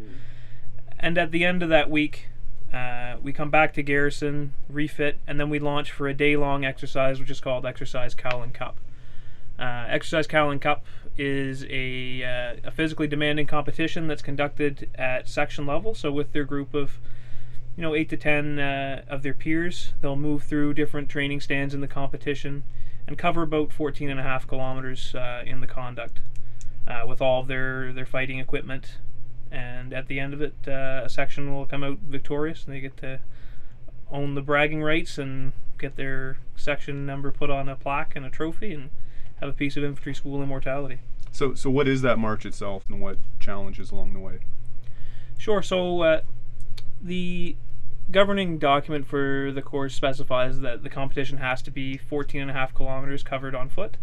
And 1.01 1.17
at 1.17 1.31
the 1.31 1.43
end 1.43 1.63
of 1.63 1.71
that 1.71 1.91
week, 1.91 2.29
uh, 2.71 3.17
we 3.23 3.33
come 3.33 3.51
back 3.51 3.73
to 3.75 3.83
garrison, 3.83 4.53
refit, 4.69 5.19
and 5.27 5.41
then 5.41 5.49
we 5.49 5.59
launch 5.59 5.91
for 5.91 6.07
a 6.07 6.15
day-long 6.15 6.67
exercise, 6.67 7.19
which 7.19 7.31
is 7.31 7.41
called 7.41 7.65
Exercise 7.65 8.15
Cowlin 8.15 8.53
Cup. 8.53 8.77
Uh, 9.59 9.87
exercise 9.89 10.27
Cowlin 10.27 10.61
Cup 10.61 10.85
is 11.17 11.65
a, 11.71 12.23
uh, 12.23 12.69
a 12.69 12.71
physically 12.71 13.07
demanding 13.07 13.47
competition 13.47 14.07
that's 14.07 14.23
conducted 14.23 14.91
at 14.97 15.29
section 15.31 15.65
level. 15.65 15.95
So 15.95 16.13
with 16.13 16.33
their 16.33 16.45
group 16.45 16.75
of 16.75 16.99
you 17.77 17.83
know, 17.83 17.95
eight 17.95 18.09
to 18.11 18.17
ten 18.17 18.59
uh, 18.59 19.05
of 19.09 19.23
their 19.23 19.35
peers. 19.35 19.95
They'll 20.01 20.17
move 20.17 20.45
through 20.45 20.75
different 20.75 21.09
training 21.09 21.41
stands 21.41 21.75
in 21.75 21.81
the 21.81 21.89
competition 21.89 22.65
and 23.07 23.19
cover 23.19 23.43
about 23.43 23.73
14 23.73 24.09
and 24.09 24.19
a 24.19 24.23
half 24.23 24.47
kilometers 24.47 25.15
uh, 25.15 25.43
in 25.45 25.61
the 25.61 25.67
conduct 25.67 26.21
uh, 26.87 27.05
with 27.07 27.21
all 27.21 27.41
of 27.41 27.49
their, 27.49 27.93
their 27.93 28.07
fighting 28.07 28.39
equipment. 28.39 28.99
And 29.51 29.93
at 29.93 30.09
the 30.09 30.19
end 30.19 30.35
of 30.35 30.41
it, 30.41 30.55
uh, 30.67 31.03
a 31.05 31.09
section 31.09 31.55
will 31.55 31.67
come 31.67 31.85
out 31.85 31.99
victorious 31.99 32.65
and 32.65 32.75
they 32.75 32.81
get 32.81 32.97
to 32.99 33.21
own 34.11 34.35
the 34.35 34.43
bragging 34.43 34.83
rights 34.83 35.19
and 35.19 35.53
get 35.79 35.97
their 35.97 36.39
section 36.57 37.05
number 37.05 37.31
put 37.31 37.51
on 37.51 37.69
a 37.69 37.77
plaque 37.77 38.17
and 38.17 38.25
a 38.25 38.31
trophy 38.31 38.73
and 38.73 38.91
have 39.41 39.49
a 39.49 39.53
piece 39.53 39.77
of 39.77 39.85
infantry 39.85 40.15
school 40.15 40.43
immortality. 40.43 41.01
So, 41.31 41.55
so 41.55 41.69
what 41.69 41.89
is 41.89 42.03
that 42.03 42.19
march 42.19 42.47
itself 42.47 42.85
and 42.89 43.01
what 43.01 43.19
challenges 43.41 43.91
along 43.91 44.13
the 44.13 44.21
way? 44.21 44.39
Sure. 45.37 45.63
So, 45.63 46.03
uh, 46.03 46.21
the 47.03 47.57
governing 48.11 48.59
document 48.59 49.07
for 49.07 49.51
the 49.53 49.63
course 49.63 49.95
specifies 49.95 50.61
that 50.61 50.83
the 50.83 50.91
competition 50.91 51.39
has 51.39 51.63
to 51.63 51.71
be 51.71 51.97
14 51.97 52.43
and 52.43 52.51
a 52.51 52.55
half 52.55 52.75
kilometers 52.75 53.23
covered 53.23 53.55
on 53.55 53.69
foot. 53.69 53.97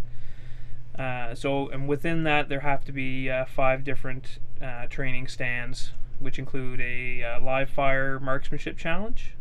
Uh, 0.97 1.33
so, 1.33 1.69
and 1.69 1.87
within 1.87 2.23
that, 2.23 2.49
there 2.49 2.61
have 2.61 2.83
to 2.85 2.91
be 2.91 3.29
uh, 3.29 3.45
five 3.45 3.83
different 3.83 4.39
uh, 4.61 4.85
training 4.87 5.27
stands, 5.27 5.93
which 6.19 6.37
include 6.37 6.81
a 6.81 7.23
uh, 7.23 7.41
live 7.41 7.69
fire 7.69 8.19
marksmanship 8.19 8.77
challenge, 8.77 9.35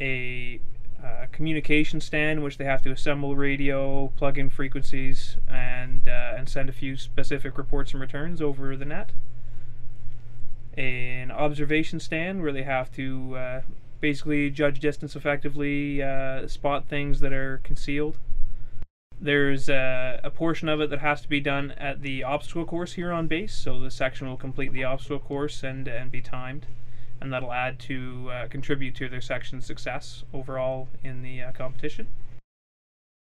a 0.00 0.60
uh, 1.02 1.26
communication 1.30 2.00
stand, 2.00 2.42
which 2.42 2.58
they 2.58 2.64
have 2.64 2.82
to 2.82 2.90
assemble 2.90 3.36
radio, 3.36 4.08
plug 4.16 4.36
in 4.36 4.50
frequencies, 4.50 5.36
and 5.48 6.08
uh, 6.08 6.34
and 6.36 6.48
send 6.48 6.68
a 6.68 6.72
few 6.72 6.96
specific 6.96 7.56
reports 7.56 7.92
and 7.92 8.00
returns 8.00 8.42
over 8.42 8.76
the 8.76 8.84
net 8.84 9.12
an 10.76 11.30
observation 11.30 12.00
stand 12.00 12.42
where 12.42 12.52
they 12.52 12.62
have 12.62 12.92
to 12.92 13.36
uh, 13.36 13.60
basically 14.00 14.50
judge 14.50 14.80
distance 14.80 15.16
effectively, 15.16 16.02
uh, 16.02 16.46
spot 16.46 16.86
things 16.88 17.20
that 17.20 17.32
are 17.32 17.60
concealed. 17.64 18.18
There's 19.20 19.68
uh, 19.68 20.20
a 20.24 20.30
portion 20.30 20.68
of 20.68 20.80
it 20.80 20.88
that 20.90 21.00
has 21.00 21.20
to 21.20 21.28
be 21.28 21.40
done 21.40 21.72
at 21.72 22.00
the 22.00 22.22
obstacle 22.22 22.64
course 22.64 22.94
here 22.94 23.12
on 23.12 23.26
base, 23.26 23.54
so 23.54 23.78
the 23.78 23.90
section 23.90 24.26
will 24.26 24.38
complete 24.38 24.72
the 24.72 24.84
obstacle 24.84 25.18
course 25.18 25.62
and, 25.62 25.86
and 25.86 26.10
be 26.10 26.22
timed, 26.22 26.66
and 27.20 27.30
that'll 27.30 27.52
add 27.52 27.78
to 27.80 28.30
uh, 28.30 28.48
contribute 28.48 28.94
to 28.94 29.10
their 29.10 29.20
section's 29.20 29.66
success 29.66 30.24
overall 30.32 30.88
in 31.04 31.22
the 31.22 31.42
uh, 31.42 31.52
competition. 31.52 32.06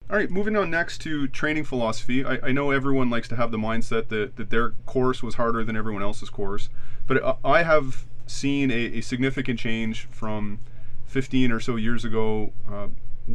All 0.10 0.16
right, 0.16 0.32
moving 0.32 0.56
on 0.56 0.72
next 0.72 1.00
to 1.00 1.28
training 1.28 1.66
philosophy. 1.66 2.24
I, 2.24 2.40
I, 2.42 2.52
know 2.54 2.72
everyone 2.72 3.10
likes 3.10 3.28
to 3.28 3.36
have 3.36 3.52
the 3.52 3.58
mindset 3.58 4.08
that, 4.08 4.38
that 4.38 4.50
their 4.50 4.70
course 4.86 5.22
was 5.22 5.36
harder 5.36 5.66
than 5.66 5.76
everyone 5.76 6.02
else's 6.02 6.30
course, 6.30 6.70
but 7.08 7.38
I 7.44 7.64
have 7.64 8.06
seen 8.26 8.72
a, 8.72 9.00
a 9.00 9.02
significant 9.02 9.60
change 9.60 10.08
from 10.10 10.60
15 11.08 11.52
or 11.52 11.60
so 11.60 11.76
years 11.76 12.06
ago 12.06 12.54
uh, 12.72 12.88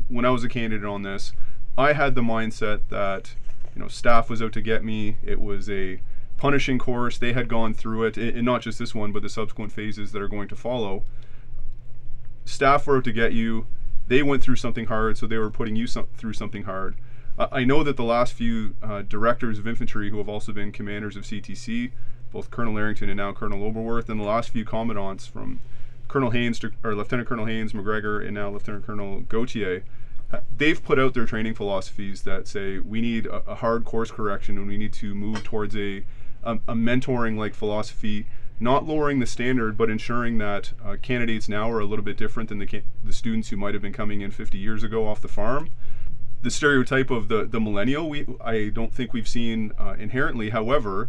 when 0.08 0.24
I 0.24 0.30
was 0.30 0.44
a 0.44 0.48
candidate 0.48 0.86
on 0.86 1.02
this. 1.02 1.32
I 1.76 1.92
had 1.92 2.14
the 2.14 2.22
mindset 2.22 2.80
that 2.88 3.34
you 3.74 3.82
know 3.82 3.88
staff 3.88 4.30
was 4.30 4.40
out 4.40 4.54
to 4.54 4.62
get 4.62 4.82
me. 4.82 5.18
It 5.22 5.42
was 5.42 5.68
a 5.68 6.00
punishing 6.38 6.78
course. 6.78 7.18
They 7.18 7.34
had 7.34 7.48
gone 7.48 7.74
through 7.74 8.04
it, 8.04 8.16
and 8.16 8.46
not 8.46 8.62
just 8.62 8.78
this 8.78 8.94
one, 8.94 9.12
but 9.12 9.22
the 9.22 9.28
subsequent 9.28 9.72
phases 9.72 10.12
that 10.12 10.22
are 10.22 10.28
going 10.28 10.48
to 10.48 10.56
follow. 10.56 11.04
Staff 12.46 12.86
were 12.86 12.96
out 12.96 13.04
to 13.04 13.12
get 13.12 13.34
you 13.34 13.66
they 14.08 14.22
went 14.22 14.42
through 14.42 14.56
something 14.56 14.86
hard, 14.86 15.16
so 15.18 15.26
they 15.26 15.38
were 15.38 15.50
putting 15.50 15.76
you 15.76 15.86
some, 15.86 16.06
through 16.16 16.32
something 16.34 16.64
hard. 16.64 16.96
Uh, 17.38 17.48
I 17.50 17.64
know 17.64 17.82
that 17.82 17.96
the 17.96 18.04
last 18.04 18.34
few 18.34 18.76
uh, 18.82 19.02
directors 19.02 19.58
of 19.58 19.66
infantry 19.66 20.10
who 20.10 20.18
have 20.18 20.28
also 20.28 20.52
been 20.52 20.72
commanders 20.72 21.16
of 21.16 21.24
CTC, 21.24 21.92
both 22.32 22.50
Colonel 22.50 22.76
Arrington 22.78 23.08
and 23.08 23.16
now 23.16 23.32
Colonel 23.32 23.60
Oberworth, 23.60 24.08
and 24.08 24.20
the 24.20 24.24
last 24.24 24.50
few 24.50 24.64
commandants 24.64 25.26
from 25.26 25.60
Colonel 26.08 26.30
Haynes 26.30 26.58
to, 26.58 26.72
or 26.84 26.94
Lieutenant 26.94 27.28
Colonel 27.28 27.46
Haynes, 27.46 27.72
McGregor, 27.72 28.24
and 28.24 28.34
now 28.34 28.50
Lieutenant 28.50 28.84
Colonel 28.84 29.20
Gauthier, 29.20 29.84
uh, 30.30 30.40
they've 30.56 30.82
put 30.82 30.98
out 30.98 31.14
their 31.14 31.26
training 31.26 31.54
philosophies 31.54 32.22
that 32.22 32.46
say 32.48 32.78
we 32.78 33.00
need 33.00 33.26
a, 33.26 33.50
a 33.50 33.54
hard 33.56 33.84
course 33.84 34.10
correction 34.10 34.56
and 34.58 34.66
we 34.66 34.76
need 34.76 34.92
to 34.94 35.14
move 35.14 35.44
towards 35.44 35.76
a, 35.76 36.04
a, 36.42 36.54
a 36.68 36.74
mentoring 36.74 37.36
like 37.36 37.54
philosophy 37.54 38.26
not 38.60 38.86
lowering 38.86 39.18
the 39.18 39.26
standard, 39.26 39.76
but 39.76 39.90
ensuring 39.90 40.38
that 40.38 40.72
uh, 40.84 40.96
candidates 41.00 41.48
now 41.48 41.70
are 41.70 41.80
a 41.80 41.84
little 41.84 42.04
bit 42.04 42.16
different 42.16 42.48
than 42.48 42.58
the, 42.58 42.82
the 43.02 43.12
students 43.12 43.48
who 43.48 43.56
might 43.56 43.74
have 43.74 43.82
been 43.82 43.92
coming 43.92 44.20
in 44.20 44.30
50 44.30 44.58
years 44.58 44.82
ago 44.82 45.06
off 45.06 45.20
the 45.20 45.28
farm. 45.28 45.70
The 46.42 46.50
stereotype 46.50 47.10
of 47.10 47.28
the, 47.28 47.44
the 47.44 47.60
millennial, 47.60 48.08
we, 48.08 48.26
I 48.44 48.68
don't 48.68 48.92
think 48.92 49.12
we've 49.12 49.28
seen 49.28 49.72
uh, 49.78 49.94
inherently. 49.98 50.50
However, 50.50 51.08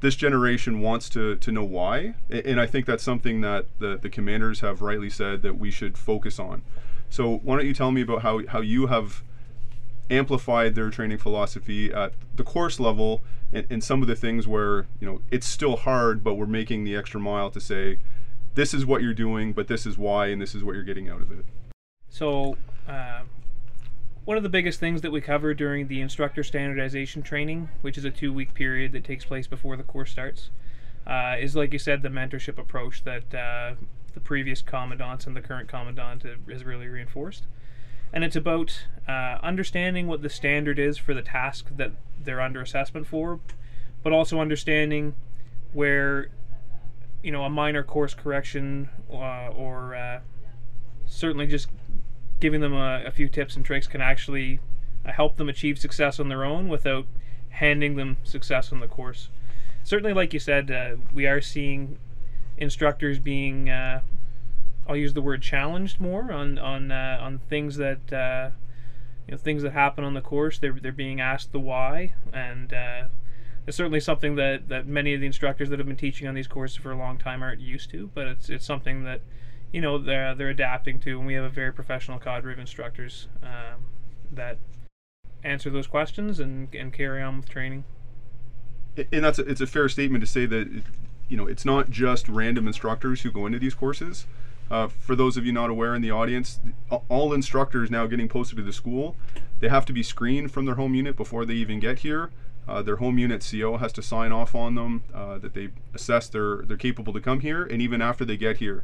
this 0.00 0.16
generation 0.16 0.80
wants 0.80 1.08
to, 1.10 1.36
to 1.36 1.52
know 1.52 1.64
why, 1.64 2.14
and 2.28 2.60
I 2.60 2.66
think 2.66 2.86
that's 2.86 3.02
something 3.02 3.40
that 3.40 3.66
the, 3.78 3.96
the 3.96 4.10
commanders 4.10 4.60
have 4.60 4.82
rightly 4.82 5.10
said 5.10 5.42
that 5.42 5.58
we 5.58 5.70
should 5.70 5.96
focus 5.96 6.38
on. 6.38 6.62
So, 7.08 7.38
why 7.38 7.56
don't 7.56 7.66
you 7.66 7.74
tell 7.74 7.92
me 7.92 8.02
about 8.02 8.22
how, 8.22 8.46
how 8.46 8.60
you 8.60 8.88
have 8.88 9.22
amplified 10.10 10.74
their 10.74 10.90
training 10.90 11.18
philosophy 11.18 11.92
at 11.92 12.12
the 12.34 12.44
course 12.44 12.78
level 12.78 13.22
and, 13.52 13.66
and, 13.70 13.84
some 13.84 14.02
of 14.02 14.08
the 14.08 14.16
things 14.16 14.46
where 14.46 14.86
you 15.00 15.06
know 15.06 15.20
it's 15.30 15.46
still 15.46 15.76
hard 15.76 16.22
but 16.24 16.34
we're 16.34 16.46
making 16.46 16.84
the 16.84 16.96
extra 16.96 17.20
mile 17.20 17.50
to 17.50 17.60
say 17.60 17.98
this 18.54 18.74
is 18.74 18.84
what 18.84 19.02
you're 19.02 19.14
doing 19.14 19.52
but 19.52 19.68
this 19.68 19.86
is 19.86 19.96
why 19.96 20.26
and 20.26 20.40
this 20.40 20.54
is 20.54 20.64
what 20.64 20.74
you're 20.74 20.84
getting 20.84 21.08
out 21.08 21.20
of 21.20 21.30
it. 21.30 21.44
So 22.08 22.56
uh, 22.88 23.22
one 24.24 24.36
of 24.36 24.42
the 24.42 24.48
biggest 24.48 24.80
things 24.80 25.02
that 25.02 25.12
we 25.12 25.20
cover 25.20 25.54
during 25.54 25.88
the 25.88 26.00
instructor 26.00 26.42
standardization 26.42 27.22
training 27.22 27.68
which 27.82 27.96
is 27.96 28.04
a 28.04 28.10
two 28.10 28.32
week 28.32 28.54
period 28.54 28.92
that 28.92 29.04
takes 29.04 29.24
place 29.24 29.46
before 29.46 29.76
the 29.76 29.82
course 29.82 30.10
starts 30.10 30.50
uh, 31.06 31.36
is 31.38 31.54
like 31.54 31.72
you 31.72 31.78
said 31.78 32.02
the 32.02 32.08
mentorship 32.08 32.58
approach 32.58 33.04
that 33.04 33.34
uh, 33.34 33.74
the 34.14 34.20
previous 34.20 34.62
commandants 34.62 35.26
and 35.26 35.36
the 35.36 35.40
current 35.40 35.68
commandant 35.68 36.24
has 36.50 36.64
really 36.64 36.88
reinforced 36.88 37.44
and 38.12 38.24
it's 38.24 38.36
about 38.36 38.86
uh, 39.08 39.38
understanding 39.42 40.06
what 40.06 40.22
the 40.22 40.30
standard 40.30 40.78
is 40.78 40.98
for 40.98 41.14
the 41.14 41.22
task 41.22 41.66
that 41.76 41.92
they're 42.18 42.40
under 42.40 42.60
assessment 42.60 43.06
for, 43.06 43.40
but 44.02 44.12
also 44.12 44.40
understanding 44.40 45.14
where 45.72 46.28
you 47.22 47.30
know 47.32 47.44
a 47.44 47.50
minor 47.50 47.82
course 47.82 48.14
correction 48.14 48.88
uh, 49.10 49.48
or 49.48 49.94
uh, 49.94 50.20
certainly 51.06 51.46
just 51.46 51.68
giving 52.40 52.60
them 52.60 52.72
a, 52.74 53.04
a, 53.06 53.10
few 53.10 53.28
tips 53.28 53.56
and 53.56 53.64
tricks 53.64 53.86
can 53.86 54.00
actually 54.00 54.60
uh, 55.04 55.12
help 55.12 55.36
them 55.36 55.48
achieve 55.48 55.78
success 55.78 56.20
on 56.20 56.28
their 56.28 56.44
own 56.44 56.68
without 56.68 57.06
handing 57.50 57.96
them 57.96 58.16
success 58.22 58.72
on 58.72 58.80
the 58.80 58.86
course. 58.86 59.28
Certainly, 59.84 60.12
like 60.12 60.34
you 60.34 60.40
said, 60.40 60.70
uh, 60.70 60.96
we 61.12 61.26
are 61.26 61.40
seeing 61.40 61.98
instructors 62.58 63.18
being 63.18 63.70
uh, 63.70 64.00
I'll 64.88 64.96
use 64.96 65.14
the 65.14 65.22
word 65.22 65.42
challenged 65.42 66.00
more 66.00 66.32
on 66.32 66.58
on 66.58 66.92
uh, 66.92 67.18
on 67.20 67.38
things 67.38 67.76
that 67.76 68.12
uh, 68.12 68.50
you 69.26 69.32
know 69.32 69.38
things 69.38 69.62
that 69.62 69.72
happen 69.72 70.04
on 70.04 70.14
the 70.14 70.20
course. 70.20 70.58
They're 70.58 70.78
they're 70.80 70.92
being 70.92 71.20
asked 71.20 71.52
the 71.52 71.60
why, 71.60 72.14
and 72.32 72.72
uh, 72.72 73.04
it's 73.66 73.76
certainly 73.76 74.00
something 74.00 74.36
that, 74.36 74.68
that 74.68 74.86
many 74.86 75.12
of 75.14 75.20
the 75.20 75.26
instructors 75.26 75.70
that 75.70 75.78
have 75.78 75.88
been 75.88 75.96
teaching 75.96 76.28
on 76.28 76.34
these 76.34 76.46
courses 76.46 76.76
for 76.76 76.92
a 76.92 76.96
long 76.96 77.18
time 77.18 77.42
aren't 77.42 77.60
used 77.60 77.90
to, 77.90 78.10
but 78.14 78.26
it's 78.26 78.48
it's 78.48 78.64
something 78.64 79.04
that 79.04 79.22
you 79.72 79.80
know 79.80 79.98
they're 79.98 80.34
they're 80.34 80.50
adapting 80.50 81.00
to, 81.00 81.18
and 81.18 81.26
we 81.26 81.34
have 81.34 81.44
a 81.44 81.50
very 81.50 81.72
professional 81.72 82.18
cadre 82.18 82.52
of 82.52 82.58
instructors 82.58 83.26
um, 83.42 83.82
that 84.32 84.58
answer 85.42 85.68
those 85.68 85.88
questions 85.88 86.38
and 86.38 86.72
and 86.74 86.92
carry 86.92 87.20
on 87.20 87.38
with 87.38 87.48
training. 87.48 87.84
and 89.12 89.24
that's 89.24 89.38
a, 89.38 89.42
it's 89.42 89.60
a 89.60 89.66
fair 89.66 89.88
statement 89.88 90.22
to 90.22 90.30
say 90.30 90.46
that 90.46 90.82
you 91.28 91.36
know 91.36 91.48
it's 91.48 91.64
not 91.64 91.90
just 91.90 92.28
random 92.28 92.68
instructors 92.68 93.22
who 93.22 93.32
go 93.32 93.46
into 93.46 93.58
these 93.58 93.74
courses. 93.74 94.26
Uh, 94.70 94.88
for 94.88 95.14
those 95.14 95.36
of 95.36 95.46
you 95.46 95.52
not 95.52 95.70
aware 95.70 95.94
in 95.94 96.02
the 96.02 96.10
audience, 96.10 96.58
all 97.08 97.32
instructors 97.32 97.90
now 97.90 98.06
getting 98.06 98.28
posted 98.28 98.56
to 98.56 98.62
the 98.62 98.72
school, 98.72 99.16
they 99.60 99.68
have 99.68 99.86
to 99.86 99.92
be 99.92 100.02
screened 100.02 100.50
from 100.50 100.64
their 100.66 100.74
home 100.74 100.94
unit 100.94 101.16
before 101.16 101.44
they 101.44 101.54
even 101.54 101.80
get 101.80 102.00
here. 102.00 102.30
Uh, 102.68 102.82
their 102.82 102.96
home 102.96 103.16
unit 103.16 103.46
CO 103.48 103.76
has 103.76 103.92
to 103.92 104.02
sign 104.02 104.32
off 104.32 104.54
on 104.54 104.74
them 104.74 105.04
uh, 105.14 105.38
that 105.38 105.54
they 105.54 105.68
assess 105.94 106.28
they're 106.28 106.62
they're 106.62 106.76
capable 106.76 107.12
to 107.12 107.20
come 107.20 107.40
here, 107.40 107.62
and 107.62 107.80
even 107.80 108.02
after 108.02 108.24
they 108.24 108.36
get 108.36 108.56
here, 108.56 108.82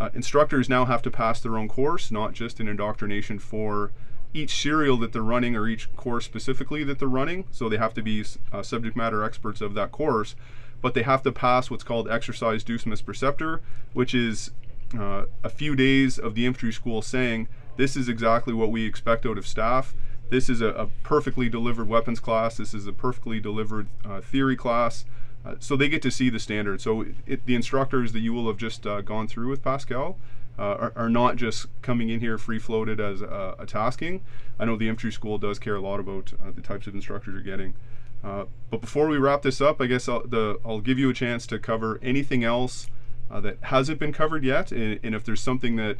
uh, 0.00 0.10
instructors 0.14 0.68
now 0.68 0.84
have 0.84 1.00
to 1.02 1.10
pass 1.10 1.40
their 1.40 1.56
own 1.56 1.68
course, 1.68 2.10
not 2.10 2.32
just 2.32 2.58
an 2.58 2.66
indoctrination 2.66 3.38
for 3.38 3.92
each 4.32 4.62
serial 4.62 4.96
that 4.96 5.12
they're 5.12 5.22
running 5.22 5.56
or 5.56 5.68
each 5.68 5.94
course 5.96 6.24
specifically 6.24 6.82
that 6.84 6.98
they're 6.98 7.08
running. 7.08 7.44
So 7.50 7.68
they 7.68 7.76
have 7.76 7.94
to 7.94 8.02
be 8.02 8.24
uh, 8.52 8.62
subject 8.62 8.96
matter 8.96 9.22
experts 9.22 9.60
of 9.60 9.74
that 9.74 9.92
course, 9.92 10.34
but 10.80 10.94
they 10.94 11.02
have 11.02 11.22
to 11.22 11.32
pass 11.32 11.70
what's 11.70 11.84
called 11.84 12.08
exercise 12.08 12.64
Deusmas 12.64 13.04
Preceptor, 13.04 13.60
which 13.92 14.14
is 14.14 14.50
uh, 14.98 15.24
a 15.44 15.48
few 15.48 15.76
days 15.76 16.18
of 16.18 16.34
the 16.34 16.46
infantry 16.46 16.72
school 16.72 17.02
saying 17.02 17.48
this 17.76 17.96
is 17.96 18.08
exactly 18.08 18.52
what 18.52 18.70
we 18.70 18.86
expect 18.86 19.24
out 19.24 19.38
of 19.38 19.46
staff. 19.46 19.94
This 20.30 20.48
is 20.48 20.60
a, 20.60 20.68
a 20.68 20.86
perfectly 21.02 21.48
delivered 21.48 21.88
weapons 21.88 22.20
class. 22.20 22.56
This 22.56 22.74
is 22.74 22.86
a 22.86 22.92
perfectly 22.92 23.40
delivered 23.40 23.88
uh, 24.04 24.20
theory 24.20 24.56
class. 24.56 25.04
Uh, 25.44 25.54
so 25.58 25.76
they 25.76 25.88
get 25.88 26.02
to 26.02 26.10
see 26.10 26.28
the 26.28 26.38
standard. 26.38 26.80
So 26.80 27.06
it, 27.26 27.46
the 27.46 27.54
instructors 27.54 28.12
that 28.12 28.20
you 28.20 28.32
will 28.32 28.46
have 28.48 28.58
just 28.58 28.86
uh, 28.86 29.00
gone 29.00 29.26
through 29.26 29.48
with 29.48 29.62
Pascal 29.62 30.18
uh, 30.58 30.62
are, 30.62 30.92
are, 30.94 31.08
not 31.08 31.36
just 31.36 31.66
coming 31.80 32.10
in 32.10 32.20
here 32.20 32.36
free 32.36 32.58
floated 32.58 33.00
as 33.00 33.22
a, 33.22 33.54
a, 33.58 33.64
tasking. 33.64 34.22
I 34.58 34.66
know 34.66 34.76
the 34.76 34.88
infantry 34.88 35.12
school 35.12 35.38
does 35.38 35.58
care 35.58 35.76
a 35.76 35.80
lot 35.80 36.00
about 36.00 36.34
uh, 36.34 36.50
the 36.54 36.60
types 36.60 36.86
of 36.86 36.94
instructors 36.94 37.32
you're 37.32 37.42
getting. 37.42 37.74
Uh, 38.22 38.44
but 38.70 38.82
before 38.82 39.08
we 39.08 39.16
wrap 39.16 39.40
this 39.40 39.62
up, 39.62 39.80
I 39.80 39.86
guess 39.86 40.06
I'll, 40.06 40.26
the, 40.26 40.60
I'll 40.64 40.80
give 40.80 40.98
you 40.98 41.08
a 41.08 41.14
chance 41.14 41.46
to 41.46 41.58
cover 41.58 41.98
anything 42.02 42.44
else 42.44 42.88
uh, 43.30 43.40
that 43.40 43.58
hasn't 43.62 43.98
been 43.98 44.12
covered 44.12 44.44
yet. 44.44 44.72
And, 44.72 44.98
and 45.02 45.14
if 45.14 45.24
there's 45.24 45.40
something 45.40 45.76
that 45.76 45.98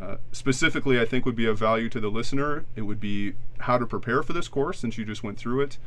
uh, 0.00 0.16
specifically 0.32 1.00
I 1.00 1.04
think 1.04 1.24
would 1.24 1.36
be 1.36 1.46
of 1.46 1.58
value 1.58 1.88
to 1.90 2.00
the 2.00 2.08
listener, 2.08 2.64
it 2.76 2.82
would 2.82 3.00
be 3.00 3.34
how 3.60 3.78
to 3.78 3.86
prepare 3.86 4.22
for 4.22 4.32
this 4.32 4.48
course 4.48 4.78
since 4.78 4.98
you 4.98 5.04
just 5.04 5.22
went 5.22 5.38
through 5.38 5.62
it. 5.62 5.78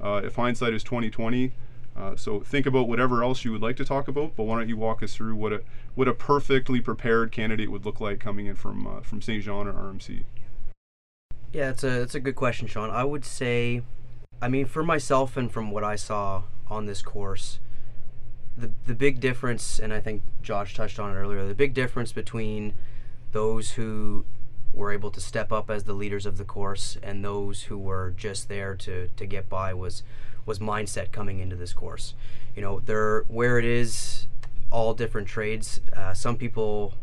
Uh, 0.00 0.20
if 0.24 0.36
hindsight 0.36 0.74
is 0.74 0.84
2020, 0.84 1.52
uh, 1.96 2.14
so 2.14 2.40
think 2.40 2.66
about 2.66 2.88
whatever 2.88 3.22
else 3.22 3.44
you 3.44 3.52
would 3.52 3.62
like 3.62 3.76
to 3.76 3.84
talk 3.84 4.06
about, 4.06 4.36
but 4.36 4.44
why 4.44 4.58
don't 4.58 4.68
you 4.68 4.76
walk 4.76 5.02
us 5.02 5.14
through 5.14 5.34
what 5.34 5.52
a 5.52 5.62
what 5.94 6.06
a 6.06 6.12
perfectly 6.12 6.78
prepared 6.80 7.32
candidate 7.32 7.70
would 7.70 7.86
look 7.86 8.00
like 8.00 8.20
coming 8.20 8.46
in 8.46 8.54
from 8.54 8.86
uh, 8.86 9.00
from 9.00 9.22
Saint 9.22 9.42
Jean 9.42 9.66
or 9.66 9.72
RMC? 9.72 10.24
Yeah, 11.52 11.70
it's 11.70 11.82
a 11.82 12.02
it's 12.02 12.14
a 12.14 12.20
good 12.20 12.36
question, 12.36 12.68
Sean. 12.68 12.90
I 12.90 13.04
would 13.04 13.24
say, 13.24 13.82
I 14.42 14.48
mean, 14.48 14.66
for 14.66 14.84
myself 14.84 15.38
and 15.38 15.50
from 15.50 15.70
what 15.70 15.84
I 15.84 15.96
saw 15.96 16.42
on 16.68 16.84
this 16.84 17.00
course, 17.00 17.60
the 18.56 18.70
the 18.86 18.94
big 18.94 19.20
difference, 19.20 19.78
and 19.78 19.92
I 19.92 20.00
think 20.00 20.22
Josh 20.42 20.74
touched 20.74 20.98
on 20.98 21.10
it 21.10 21.14
earlier, 21.14 21.46
the 21.46 21.54
big 21.54 21.74
difference 21.74 22.12
between 22.12 22.74
those 23.32 23.72
who 23.72 24.24
were 24.72 24.92
able 24.92 25.10
to 25.10 25.20
step 25.20 25.52
up 25.52 25.70
as 25.70 25.84
the 25.84 25.94
leaders 25.94 26.26
of 26.26 26.36
the 26.36 26.44
course 26.44 26.98
and 27.02 27.24
those 27.24 27.64
who 27.64 27.78
were 27.78 28.14
just 28.16 28.48
there 28.48 28.74
to 28.74 29.08
to 29.16 29.26
get 29.26 29.48
by 29.48 29.72
was 29.74 30.02
was 30.44 30.58
mindset 30.58 31.12
coming 31.12 31.40
into 31.40 31.56
this 31.56 31.72
course. 31.72 32.14
You 32.54 32.62
know, 32.62 32.80
there 32.80 33.24
where 33.28 33.58
it 33.58 33.64
is 33.64 34.26
all 34.70 34.94
different 34.94 35.28
trades. 35.28 35.80
Uh, 35.94 36.14
some 36.14 36.36
people 36.36 36.94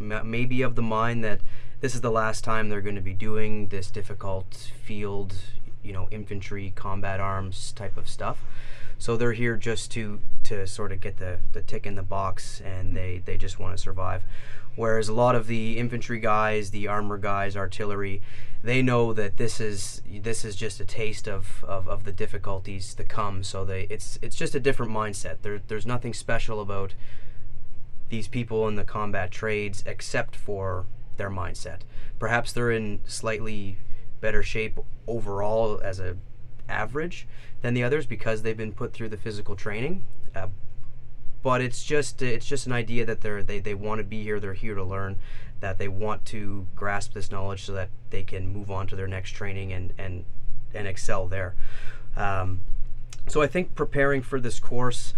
m- 0.00 0.30
may 0.30 0.44
be 0.44 0.62
of 0.62 0.74
the 0.74 0.82
mind 0.82 1.24
that 1.24 1.40
this 1.80 1.94
is 1.94 2.00
the 2.00 2.10
last 2.10 2.44
time 2.44 2.68
they're 2.68 2.80
going 2.80 2.94
to 2.96 3.00
be 3.00 3.14
doing 3.14 3.68
this 3.68 3.90
difficult 3.90 4.72
field, 4.82 5.34
you 5.82 5.92
know, 5.92 6.08
infantry, 6.10 6.72
combat 6.74 7.20
arms 7.20 7.72
type 7.72 7.96
of 7.96 8.08
stuff. 8.08 8.42
So 8.98 9.16
they're 9.16 9.32
here 9.32 9.56
just 9.56 9.92
to 9.92 10.20
to 10.48 10.66
sort 10.66 10.92
of 10.92 11.00
get 11.00 11.18
the, 11.18 11.38
the 11.52 11.62
tick 11.62 11.86
in 11.86 11.94
the 11.94 12.02
box 12.02 12.60
and 12.60 12.96
they, 12.96 13.22
they 13.24 13.36
just 13.36 13.58
want 13.58 13.76
to 13.76 13.82
survive. 13.82 14.24
Whereas 14.76 15.08
a 15.08 15.12
lot 15.12 15.34
of 15.34 15.48
the 15.48 15.76
infantry 15.76 16.20
guys, 16.20 16.70
the 16.70 16.86
armor 16.86 17.18
guys, 17.18 17.56
artillery, 17.56 18.22
they 18.62 18.80
know 18.80 19.12
that 19.12 19.36
this 19.36 19.60
is 19.60 20.02
this 20.08 20.44
is 20.44 20.54
just 20.54 20.80
a 20.80 20.84
taste 20.84 21.28
of, 21.28 21.64
of, 21.66 21.88
of 21.88 22.04
the 22.04 22.12
difficulties 22.12 22.94
to 22.94 23.04
come. 23.04 23.42
So 23.42 23.64
they 23.64 23.88
it's 23.90 24.20
it's 24.22 24.36
just 24.36 24.54
a 24.54 24.60
different 24.60 24.92
mindset. 24.92 25.38
There 25.42 25.60
there's 25.66 25.86
nothing 25.86 26.14
special 26.14 26.60
about 26.60 26.94
these 28.08 28.28
people 28.28 28.68
in 28.68 28.76
the 28.76 28.84
combat 28.84 29.32
trades 29.32 29.82
except 29.84 30.36
for 30.36 30.86
their 31.16 31.30
mindset. 31.30 31.80
Perhaps 32.20 32.52
they're 32.52 32.70
in 32.70 33.00
slightly 33.04 33.78
better 34.20 34.44
shape 34.44 34.78
overall 35.08 35.80
as 35.82 35.98
a 35.98 36.16
average 36.68 37.26
than 37.62 37.74
the 37.74 37.82
others 37.82 38.06
because 38.06 38.42
they've 38.42 38.56
been 38.56 38.72
put 38.72 38.92
through 38.92 39.08
the 39.08 39.16
physical 39.16 39.56
training. 39.56 40.04
Uh, 40.34 40.48
but 41.42 41.60
it's 41.60 41.84
just 41.84 42.20
it's 42.22 42.46
just 42.46 42.66
an 42.66 42.72
idea 42.72 43.04
that 43.04 43.20
they're 43.20 43.42
they, 43.42 43.60
they 43.60 43.74
want 43.74 44.00
to 44.00 44.04
be 44.04 44.22
here 44.22 44.40
they're 44.40 44.54
here 44.54 44.74
to 44.74 44.82
learn 44.82 45.16
that 45.60 45.78
they 45.78 45.88
want 45.88 46.24
to 46.24 46.66
grasp 46.74 47.12
this 47.14 47.30
knowledge 47.30 47.64
so 47.64 47.72
that 47.72 47.90
they 48.10 48.22
can 48.22 48.48
move 48.48 48.70
on 48.70 48.86
to 48.86 48.96
their 48.96 49.06
next 49.06 49.30
training 49.30 49.72
and 49.72 49.92
and 49.98 50.24
and 50.74 50.86
excel 50.86 51.26
there. 51.26 51.54
Um, 52.16 52.60
so 53.26 53.42
I 53.42 53.46
think 53.46 53.74
preparing 53.74 54.22
for 54.22 54.40
this 54.40 54.58
course 54.58 55.14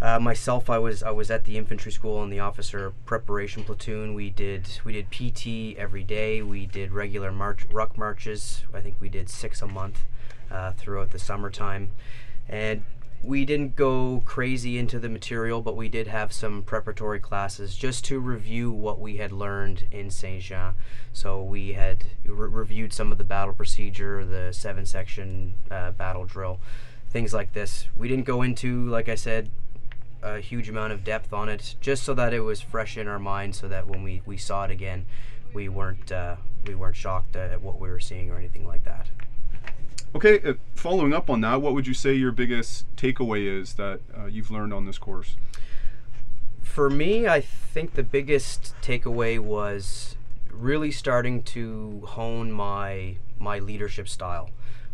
uh, 0.00 0.18
myself 0.18 0.68
I 0.68 0.78
was 0.78 1.02
I 1.02 1.10
was 1.10 1.30
at 1.30 1.44
the 1.44 1.56
infantry 1.56 1.90
school 1.90 2.22
in 2.22 2.28
the 2.28 2.40
officer 2.40 2.92
preparation 3.06 3.64
platoon. 3.64 4.12
We 4.12 4.28
did 4.28 4.80
we 4.84 4.92
did 4.92 5.10
PT 5.10 5.78
every 5.78 6.04
day. 6.04 6.42
We 6.42 6.66
did 6.66 6.92
regular 6.92 7.32
march 7.32 7.66
ruck 7.70 7.96
marches. 7.96 8.64
I 8.74 8.80
think 8.80 8.96
we 9.00 9.08
did 9.08 9.30
six 9.30 9.62
a 9.62 9.66
month 9.66 10.04
uh, 10.50 10.72
throughout 10.72 11.12
the 11.12 11.18
summertime. 11.18 11.92
And 12.46 12.84
we 13.26 13.44
didn't 13.44 13.74
go 13.74 14.22
crazy 14.24 14.78
into 14.78 15.00
the 15.00 15.08
material, 15.08 15.60
but 15.60 15.74
we 15.76 15.88
did 15.88 16.06
have 16.06 16.32
some 16.32 16.62
preparatory 16.62 17.18
classes 17.18 17.74
just 17.74 18.04
to 18.04 18.20
review 18.20 18.70
what 18.70 19.00
we 19.00 19.16
had 19.16 19.32
learned 19.32 19.84
in 19.90 20.10
Saint 20.10 20.42
Jean. 20.42 20.74
So 21.12 21.42
we 21.42 21.72
had 21.72 22.04
re- 22.24 22.48
reviewed 22.48 22.92
some 22.92 23.10
of 23.10 23.18
the 23.18 23.24
battle 23.24 23.52
procedure, 23.52 24.24
the 24.24 24.52
seven 24.52 24.86
section 24.86 25.54
uh, 25.72 25.90
battle 25.90 26.24
drill, 26.24 26.60
things 27.10 27.34
like 27.34 27.52
this. 27.52 27.86
We 27.96 28.06
didn't 28.06 28.26
go 28.26 28.42
into, 28.42 28.88
like 28.88 29.08
I 29.08 29.16
said, 29.16 29.50
a 30.22 30.38
huge 30.38 30.68
amount 30.68 30.92
of 30.92 31.02
depth 31.02 31.32
on 31.32 31.48
it, 31.48 31.74
just 31.80 32.04
so 32.04 32.14
that 32.14 32.32
it 32.32 32.40
was 32.40 32.60
fresh 32.60 32.96
in 32.96 33.08
our 33.08 33.18
mind, 33.18 33.56
so 33.56 33.66
that 33.66 33.88
when 33.88 34.04
we, 34.04 34.22
we 34.24 34.36
saw 34.36 34.64
it 34.64 34.70
again, 34.70 35.04
we 35.52 35.68
weren't 35.68 36.12
uh, 36.12 36.36
we 36.64 36.74
weren't 36.74 36.96
shocked 36.96 37.34
at 37.34 37.60
what 37.60 37.80
we 37.80 37.88
were 37.88 38.00
seeing 38.00 38.30
or 38.30 38.38
anything 38.38 38.66
like 38.66 38.84
that. 38.84 39.08
Okay, 40.16 40.40
uh, 40.48 40.54
following 40.74 41.12
up 41.12 41.28
on 41.28 41.42
that, 41.42 41.60
what 41.60 41.74
would 41.74 41.86
you 41.86 41.92
say 41.92 42.14
your 42.14 42.32
biggest 42.32 42.86
takeaway 42.96 43.44
is 43.44 43.74
that 43.74 44.00
uh, 44.16 44.24
you've 44.24 44.50
learned 44.50 44.72
on 44.72 44.86
this 44.86 44.96
course? 44.96 45.36
For 46.62 46.88
me, 46.88 47.28
I 47.28 47.42
think 47.42 47.92
the 47.92 48.02
biggest 48.02 48.74
takeaway 48.80 49.38
was 49.38 50.16
really 50.50 50.90
starting 50.90 51.42
to 51.42 52.02
hone 52.06 52.50
my 52.50 53.16
my 53.38 53.58
leadership 53.58 54.08
style 54.08 54.48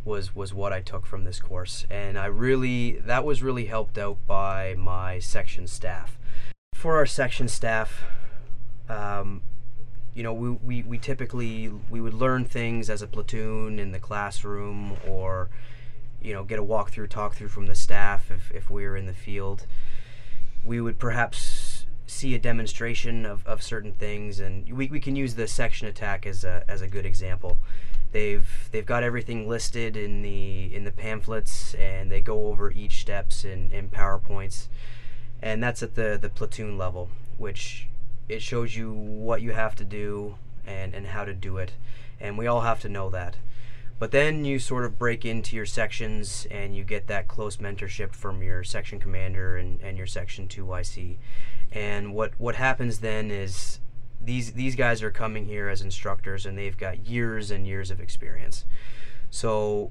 was 0.04 0.34
was 0.34 0.52
what 0.52 0.72
I 0.72 0.80
took 0.80 1.06
from 1.06 1.22
this 1.22 1.38
course, 1.38 1.86
and 1.88 2.18
I 2.18 2.26
really 2.26 2.98
that 2.98 3.24
was 3.24 3.44
really 3.44 3.66
helped 3.66 3.98
out 3.98 4.18
by 4.26 4.74
my 4.76 5.20
section 5.20 5.68
staff. 5.68 6.18
For 6.74 6.96
our 6.96 7.06
section 7.06 7.46
staff, 7.46 8.02
um, 8.88 9.42
you 10.14 10.22
know, 10.22 10.32
we, 10.32 10.50
we, 10.50 10.82
we 10.82 10.98
typically 10.98 11.70
we 11.90 12.00
would 12.00 12.14
learn 12.14 12.44
things 12.44 12.90
as 12.90 13.02
a 13.02 13.06
platoon 13.06 13.78
in 13.78 13.92
the 13.92 13.98
classroom 13.98 14.96
or 15.06 15.48
you 16.20 16.32
know 16.32 16.44
get 16.44 16.58
a 16.58 16.62
walkthrough 16.62 17.08
talk 17.08 17.34
through 17.34 17.48
from 17.48 17.66
the 17.66 17.74
staff 17.74 18.30
if, 18.30 18.50
if 18.52 18.70
we 18.70 18.86
were 18.86 18.96
in 18.96 19.06
the 19.06 19.14
field. 19.14 19.66
We 20.64 20.80
would 20.80 20.98
perhaps 20.98 21.86
see 22.06 22.34
a 22.34 22.38
demonstration 22.38 23.24
of, 23.24 23.46
of 23.46 23.62
certain 23.62 23.92
things 23.92 24.38
and 24.38 24.70
we, 24.70 24.86
we 24.88 25.00
can 25.00 25.16
use 25.16 25.34
the 25.34 25.48
section 25.48 25.88
attack 25.88 26.26
as 26.26 26.44
a, 26.44 26.62
as 26.68 26.82
a 26.82 26.86
good 26.86 27.06
example. 27.06 27.58
They've 28.12 28.68
they've 28.70 28.84
got 28.84 29.02
everything 29.02 29.48
listed 29.48 29.96
in 29.96 30.20
the 30.20 30.74
in 30.74 30.84
the 30.84 30.92
pamphlets 30.92 31.74
and 31.74 32.12
they 32.12 32.20
go 32.20 32.48
over 32.48 32.70
each 32.70 33.00
steps 33.00 33.44
in, 33.44 33.70
in 33.72 33.88
powerpoints. 33.88 34.68
And 35.40 35.62
that's 35.62 35.82
at 35.82 35.94
the 35.94 36.18
the 36.20 36.28
platoon 36.28 36.76
level 36.76 37.08
which 37.38 37.88
it 38.32 38.42
shows 38.42 38.76
you 38.76 38.92
what 38.92 39.42
you 39.42 39.52
have 39.52 39.74
to 39.76 39.84
do 39.84 40.36
and, 40.66 40.94
and 40.94 41.08
how 41.08 41.24
to 41.24 41.34
do 41.34 41.58
it. 41.58 41.72
And 42.20 42.38
we 42.38 42.46
all 42.46 42.62
have 42.62 42.80
to 42.80 42.88
know 42.88 43.10
that. 43.10 43.36
But 43.98 44.10
then 44.10 44.44
you 44.44 44.58
sort 44.58 44.84
of 44.84 44.98
break 44.98 45.24
into 45.24 45.54
your 45.54 45.66
sections 45.66 46.46
and 46.50 46.74
you 46.76 46.82
get 46.82 47.06
that 47.06 47.28
close 47.28 47.58
mentorship 47.58 48.14
from 48.14 48.42
your 48.42 48.64
section 48.64 48.98
commander 48.98 49.56
and, 49.56 49.80
and 49.80 49.96
your 49.96 50.06
section 50.06 50.48
2IC. 50.48 51.16
And 51.70 52.14
what, 52.14 52.32
what 52.38 52.56
happens 52.56 52.98
then 52.98 53.30
is 53.30 53.78
these 54.24 54.52
these 54.52 54.76
guys 54.76 55.02
are 55.02 55.10
coming 55.10 55.46
here 55.46 55.68
as 55.68 55.82
instructors 55.82 56.46
and 56.46 56.56
they've 56.56 56.76
got 56.76 57.06
years 57.06 57.50
and 57.50 57.66
years 57.66 57.90
of 57.90 58.00
experience. 58.00 58.64
So 59.30 59.90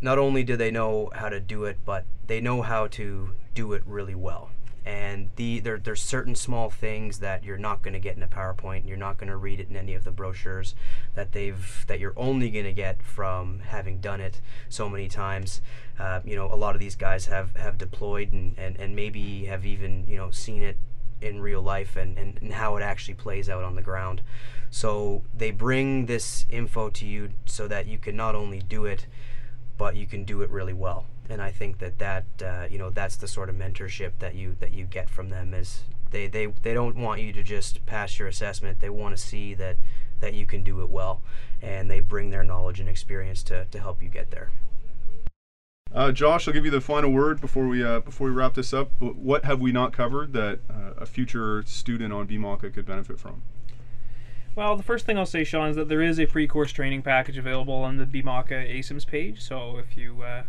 not 0.00 0.18
only 0.18 0.42
do 0.42 0.56
they 0.56 0.70
know 0.70 1.10
how 1.14 1.28
to 1.28 1.40
do 1.40 1.64
it, 1.64 1.78
but 1.84 2.04
they 2.26 2.40
know 2.40 2.62
how 2.62 2.86
to 2.88 3.30
do 3.54 3.72
it 3.72 3.82
really 3.86 4.14
well. 4.14 4.50
And 4.86 5.30
the 5.34 5.58
there, 5.58 5.78
there's 5.78 6.00
certain 6.00 6.36
small 6.36 6.70
things 6.70 7.18
that 7.18 7.42
you're 7.42 7.58
not 7.58 7.82
going 7.82 7.94
to 7.94 7.98
get 7.98 8.16
in 8.16 8.22
a 8.22 8.28
PowerPoint. 8.28 8.86
You're 8.86 8.96
not 8.96 9.18
going 9.18 9.28
to 9.28 9.36
read 9.36 9.58
it 9.58 9.68
in 9.68 9.74
any 9.76 9.94
of 9.94 10.04
the 10.04 10.12
brochures 10.12 10.76
that 11.16 11.32
they've 11.32 11.84
that 11.88 11.98
you're 11.98 12.14
only 12.16 12.50
going 12.50 12.66
to 12.66 12.72
get 12.72 13.02
from 13.02 13.58
having 13.58 13.98
done 13.98 14.20
it 14.20 14.40
so 14.68 14.88
many 14.88 15.08
times. 15.08 15.60
Uh, 15.98 16.20
you 16.24 16.36
know, 16.36 16.46
a 16.52 16.54
lot 16.54 16.76
of 16.76 16.80
these 16.80 16.94
guys 16.94 17.26
have 17.26 17.56
have 17.56 17.78
deployed 17.78 18.30
and, 18.30 18.56
and, 18.56 18.78
and 18.78 18.94
maybe 18.94 19.46
have 19.46 19.66
even 19.66 20.06
you 20.06 20.16
know 20.16 20.30
seen 20.30 20.62
it 20.62 20.76
in 21.20 21.40
real 21.40 21.62
life 21.62 21.96
and, 21.96 22.16
and, 22.16 22.38
and 22.40 22.52
how 22.52 22.76
it 22.76 22.82
actually 22.82 23.14
plays 23.14 23.48
out 23.48 23.64
on 23.64 23.74
the 23.74 23.82
ground. 23.82 24.22
So 24.70 25.24
they 25.36 25.50
bring 25.50 26.06
this 26.06 26.46
info 26.48 26.90
to 26.90 27.06
you 27.06 27.30
so 27.44 27.66
that 27.66 27.86
you 27.86 27.98
can 27.98 28.14
not 28.14 28.36
only 28.36 28.60
do 28.60 28.84
it, 28.84 29.08
but 29.76 29.96
you 29.96 30.06
can 30.06 30.22
do 30.22 30.42
it 30.42 30.50
really 30.50 30.74
well 30.74 31.06
and 31.28 31.42
I 31.42 31.50
think 31.50 31.78
that 31.78 31.98
that 31.98 32.24
uh, 32.42 32.66
you 32.70 32.78
know 32.78 32.90
that's 32.90 33.16
the 33.16 33.28
sort 33.28 33.48
of 33.48 33.56
mentorship 33.56 34.12
that 34.18 34.34
you 34.34 34.56
that 34.60 34.72
you 34.72 34.84
get 34.84 35.10
from 35.10 35.30
them 35.30 35.54
is 35.54 35.82
they, 36.10 36.26
they 36.26 36.46
they 36.46 36.74
don't 36.74 36.96
want 36.96 37.20
you 37.20 37.32
to 37.32 37.42
just 37.42 37.84
pass 37.86 38.18
your 38.18 38.28
assessment 38.28 38.80
they 38.80 38.90
want 38.90 39.16
to 39.16 39.22
see 39.22 39.54
that 39.54 39.76
that 40.20 40.34
you 40.34 40.46
can 40.46 40.62
do 40.62 40.80
it 40.80 40.88
well 40.88 41.20
and 41.60 41.90
they 41.90 42.00
bring 42.00 42.30
their 42.30 42.44
knowledge 42.44 42.80
and 42.80 42.88
experience 42.88 43.42
to, 43.42 43.66
to 43.66 43.78
help 43.78 44.02
you 44.02 44.08
get 44.08 44.30
there 44.30 44.50
uh, 45.94 46.12
Josh, 46.12 46.46
I'll 46.46 46.52
give 46.52 46.64
you 46.64 46.70
the 46.70 46.80
final 46.80 47.10
word 47.10 47.40
before 47.40 47.68
we 47.68 47.82
uh, 47.82 48.00
before 48.00 48.26
we 48.26 48.32
wrap 48.32 48.54
this 48.54 48.74
up. 48.74 48.90
What 48.98 49.44
have 49.44 49.60
we 49.60 49.72
not 49.72 49.92
covered 49.92 50.32
that 50.32 50.58
uh, 50.68 50.92
a 50.98 51.06
future 51.06 51.62
student 51.62 52.12
on 52.12 52.26
BMOQ-A 52.26 52.70
could 52.70 52.84
benefit 52.84 53.18
from? 53.20 53.42
Well, 54.56 54.76
the 54.76 54.82
first 54.82 55.06
thing 55.06 55.16
I'll 55.16 55.26
say, 55.26 55.44
Sean, 55.44 55.68
is 55.68 55.76
that 55.76 55.88
there 55.88 56.02
is 56.02 56.18
a 56.18 56.26
pre-course 56.26 56.72
training 56.72 57.02
package 57.02 57.38
available 57.38 57.74
on 57.74 57.98
the 57.98 58.04
BMOQ-A 58.04 58.78
ASIMS 58.78 59.06
page. 59.06 59.42
So 59.42 59.78
if 59.78 59.96
you 59.96 60.22
uh, 60.22 60.42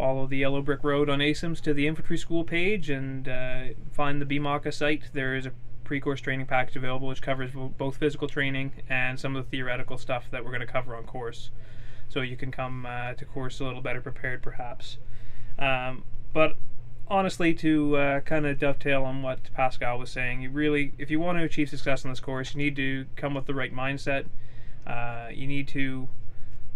follow 0.00 0.26
the 0.26 0.38
yellow 0.38 0.62
brick 0.62 0.82
road 0.82 1.10
on 1.10 1.18
ASIMS 1.18 1.60
to 1.60 1.74
the 1.74 1.86
infantry 1.86 2.16
school 2.16 2.42
page 2.42 2.88
and 2.88 3.28
uh, 3.28 3.64
find 3.92 4.18
the 4.18 4.24
BMOQ-A 4.24 4.72
site. 4.72 5.10
There 5.12 5.36
is 5.36 5.44
a 5.44 5.52
pre-course 5.84 6.22
training 6.22 6.46
package 6.46 6.74
available 6.76 7.08
which 7.08 7.20
covers 7.20 7.50
both 7.76 7.98
physical 7.98 8.26
training 8.26 8.72
and 8.88 9.20
some 9.20 9.36
of 9.36 9.44
the 9.44 9.50
theoretical 9.50 9.98
stuff 9.98 10.30
that 10.30 10.42
we're 10.42 10.52
going 10.52 10.66
to 10.66 10.72
cover 10.72 10.96
on 10.96 11.04
course. 11.04 11.50
So 12.08 12.22
you 12.22 12.34
can 12.34 12.50
come 12.50 12.86
uh, 12.86 13.12
to 13.12 13.24
course 13.26 13.60
a 13.60 13.64
little 13.64 13.82
better 13.82 14.00
prepared, 14.00 14.42
perhaps. 14.42 14.96
Um, 15.58 16.04
but 16.32 16.56
honestly, 17.06 17.52
to 17.56 17.96
uh, 17.98 18.20
kind 18.20 18.46
of 18.46 18.58
dovetail 18.58 19.04
on 19.04 19.20
what 19.20 19.52
Pascal 19.52 19.98
was 19.98 20.10
saying, 20.10 20.40
you 20.40 20.48
really, 20.48 20.94
if 20.96 21.10
you 21.10 21.20
want 21.20 21.36
to 21.36 21.44
achieve 21.44 21.68
success 21.68 22.06
on 22.06 22.10
this 22.10 22.20
course, 22.20 22.54
you 22.54 22.58
need 22.58 22.76
to 22.76 23.04
come 23.16 23.34
with 23.34 23.44
the 23.44 23.54
right 23.54 23.74
mindset. 23.74 24.24
Uh, 24.86 25.28
you 25.30 25.46
need 25.46 25.68
to 25.68 26.08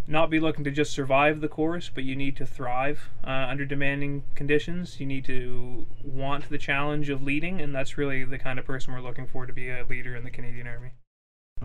not 0.07 0.31
be 0.31 0.39
looking 0.39 0.65
to 0.65 0.71
just 0.71 0.93
survive 0.93 1.41
the 1.41 1.49
course, 1.49 1.91
but 1.95 2.05
you 2.05 2.15
need 2.15 2.37
to 2.37 2.47
thrive 2.47 3.09
uh, 3.27 3.31
under 3.31 3.65
demanding 3.65 4.23
conditions. 4.35 5.01
You 5.01 5.07
need 5.07 5.25
to 5.27 5.87
want 6.03 6.51
the 6.51 6.59
challenge 6.59 7.09
of 7.09 7.23
leading, 7.23 7.61
and 7.61 7.75
that's 7.75 7.97
really 7.97 8.25
the 8.25 8.39
kind 8.39 8.59
of 8.59 8.67
person 8.67 8.93
we're 8.93 9.01
looking 9.01 9.27
for 9.27 9.47
to 9.47 9.53
be 9.53 9.71
a 9.71 9.85
leader 9.85 10.15
in 10.15 10.25
the 10.25 10.31
Canadian 10.31 10.67
Army. 10.67 10.91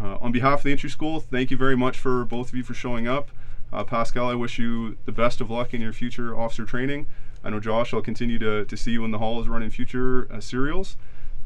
Uh, 0.02 0.17
on 0.21 0.32
behalf 0.32 0.60
of 0.60 0.63
the 0.63 0.71
entry 0.71 0.89
school, 0.89 1.19
thank 1.19 1.52
you 1.52 1.58
very 1.58 1.75
much 1.75 1.97
for 1.97 2.23
both 2.23 2.49
of 2.49 2.56
you 2.56 2.63
for 2.63 2.73
showing 2.73 3.08
up. 3.08 3.30
Uh, 3.71 3.84
Pascal, 3.84 4.30
I 4.30 4.36
wish 4.36 4.58
you 4.58 4.97
the 5.06 5.12
best 5.12 5.41
of 5.41 5.49
luck 5.49 5.73
in 5.73 5.82
your 5.82 5.93
future 5.93 6.38
officer 6.38 6.65
training. 6.65 7.08
I 7.43 7.49
know 7.49 7.60
Josh, 7.60 7.93
I'll 7.93 8.02
continue 8.02 8.39
to, 8.39 8.65
to 8.65 8.78
see 8.78 8.91
you 8.91 9.04
in 9.06 9.12
the 9.12 9.19
halls 9.19 9.47
running 9.47 9.69
future 9.69 10.28
uh, 10.32 10.39
serials, 10.39 10.97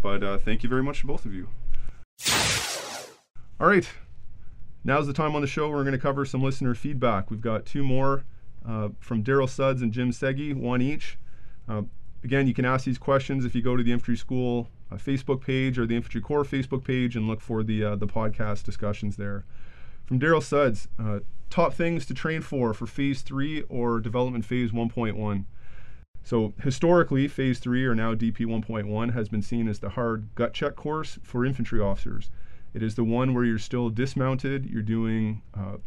but 0.02 0.24
uh, 0.24 0.38
thank 0.38 0.64
you 0.64 0.70
very 0.70 0.84
much 0.84 1.02
to 1.02 1.08
both 1.08 1.26
of 1.26 1.34
you. 1.34 1.50
All 3.60 3.68
right, 3.68 3.90
Now's 4.84 5.08
the 5.08 5.14
time 5.14 5.36
on 5.36 5.42
the 5.42 5.48
show 5.48 5.70
we're 5.70 5.84
going 5.84 5.94
to 5.94 5.98
cover 5.98 6.26
some 6.26 6.44
listener 6.44 6.76
feedback. 6.76 7.32
We've 7.32 7.42
got 7.42 7.66
two 7.66 7.84
more 7.84 8.24
uh, 8.68 8.90
from 9.00 9.24
Daryl 9.24 9.50
Suds 9.50 9.82
and 9.82 9.94
Jim 9.94 10.12
Segi, 10.12 10.54
one 10.54 10.82
each. 10.82 11.18
Uh, 11.68 11.84
again, 12.24 12.48
you 12.48 12.54
can 12.54 12.66
ask 12.66 12.86
these 12.86 12.98
questions 12.98 13.46
if 13.46 13.56
you 13.56 13.62
go 13.62 13.78
to 13.78 13.84
the 13.84 13.92
Infantry 13.92 14.18
School 14.18 14.70
uh, 14.92 14.96
Facebook 14.96 15.42
page 15.42 15.80
or 15.80 15.86
the 15.86 15.96
Infantry 15.96 16.22
Corps 16.22 16.44
Facebook 16.44 16.84
page 16.84 17.16
and 17.16 17.28
look 17.28 17.42
for 17.42 17.64
the 17.64 17.84
uh, 17.84 17.96
the 17.96 18.08
podcast 18.08 18.64
discussions 18.64 19.16
there. 19.16 19.46
From 20.06 20.20
Daryl 20.20 20.44
Suds, 20.44 20.90
uh, 21.00 21.20
top 21.50 21.74
things 21.74 22.06
to 22.08 22.14
train 22.14 22.42
for 22.42 22.74
for 22.74 22.86
Phase 22.86 23.22
Three 23.22 23.62
or 23.64 24.00
Development 24.00 24.44
Phase 24.44 24.72
1.1. 24.72 25.46
So 26.24 26.54
historically, 26.62 27.28
Phase 27.28 27.60
3 27.60 27.86
or 27.86 27.96
now 27.96 28.16
DP 28.16 28.46
1.1 28.46 29.14
has 29.14 29.28
been 29.28 29.42
seen 29.42 29.68
as 29.68 29.80
the 29.80 29.90
hard 29.90 30.30
gut 30.36 30.54
check 30.54 30.76
course 30.76 31.20
for 31.22 31.46
infantry 31.46 31.82
officers. 31.82 32.30
It 32.74 32.82
is 32.82 32.96
the 32.96 33.04
one 33.04 33.34
where 33.34 33.44
you're 33.44 33.60
still 33.60 33.90
dismounted. 33.90 34.66
You're 34.66 34.82
doing 34.82 35.42
uh, 35.54 35.78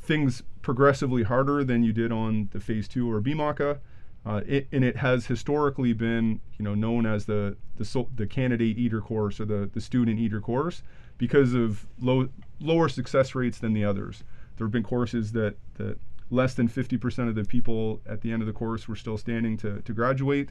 things 0.00 0.42
progressively 0.62 1.22
harder 1.22 1.64
than 1.64 1.82
you 1.82 1.92
did 1.92 2.10
on 2.12 2.48
the 2.52 2.60
Phase 2.60 2.88
Two 2.88 3.10
or 3.10 3.20
BMOQ-A. 3.20 3.80
Uh, 4.24 4.40
it, 4.46 4.68
and 4.70 4.84
it 4.84 4.96
has 4.96 5.26
historically 5.26 5.92
been, 5.92 6.40
you 6.56 6.64
know, 6.64 6.74
known 6.74 7.06
as 7.06 7.26
the 7.26 7.56
the, 7.76 8.06
the 8.14 8.26
candidate 8.26 8.78
eater 8.78 9.00
course 9.00 9.40
or 9.40 9.44
the, 9.44 9.68
the 9.72 9.80
student 9.80 10.20
eater 10.20 10.40
course 10.40 10.82
because 11.18 11.54
of 11.54 11.86
low 12.00 12.28
lower 12.60 12.88
success 12.88 13.34
rates 13.34 13.58
than 13.58 13.72
the 13.72 13.84
others. 13.84 14.22
There 14.56 14.66
have 14.66 14.72
been 14.72 14.84
courses 14.84 15.32
that 15.32 15.56
that 15.74 15.98
less 16.30 16.54
than 16.54 16.68
50% 16.68 17.28
of 17.28 17.34
the 17.34 17.44
people 17.44 18.00
at 18.06 18.22
the 18.22 18.32
end 18.32 18.40
of 18.40 18.46
the 18.46 18.54
course 18.54 18.88
were 18.88 18.96
still 18.96 19.18
standing 19.18 19.56
to, 19.58 19.82
to 19.82 19.92
graduate. 19.92 20.48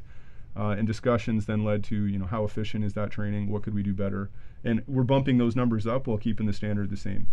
Uh, 0.56 0.76
and 0.78 0.86
discussions 0.86 1.46
then 1.46 1.64
led 1.64 1.84
to, 1.84 2.06
you 2.06 2.20
know, 2.20 2.26
how 2.26 2.44
efficient 2.44 2.84
is 2.84 2.94
that 2.94 3.10
training? 3.10 3.50
What 3.50 3.64
could 3.64 3.74
we 3.74 3.82
do 3.82 3.94
better? 3.94 4.30
And 4.64 4.84
we're 4.88 5.04
bumping 5.04 5.38
those 5.38 5.56
numbers 5.56 5.88
up 5.88 6.08
while 6.08 6.18
keeping 6.18 6.46
the 6.46 6.54
standard 6.54 6.90
the 6.90 6.98
same. 6.98 7.28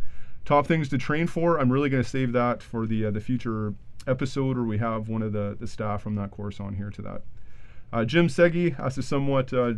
Top 0.45 0.67
things 0.67 0.89
to 0.89 0.99
train 0.99 1.27
for. 1.27 1.59
I'm 1.59 1.71
really 1.71 1.91
going 1.91 2.03
to 2.03 2.09
save 2.09 2.33
that 2.33 2.63
for 2.63 2.87
the 2.87 3.07
uh, 3.07 3.11
the 3.11 3.21
future 3.21 3.75
episode 4.07 4.57
where 4.57 4.65
we 4.65 4.79
have 4.79 5.09
one 5.09 5.23
of 5.23 5.33
the, 5.33 5.57
the 5.61 5.67
staff 5.67 6.03
from 6.03 6.15
that 6.15 6.31
course 6.31 6.61
on 6.61 6.75
here 6.75 6.91
to 6.91 7.03
that. 7.03 7.23
Uh, 7.93 8.05
Jim 8.05 8.29
Segi 8.29 8.79
asked 8.79 8.99
a 8.99 9.03
somewhat 9.03 9.53
uh, 9.53 9.75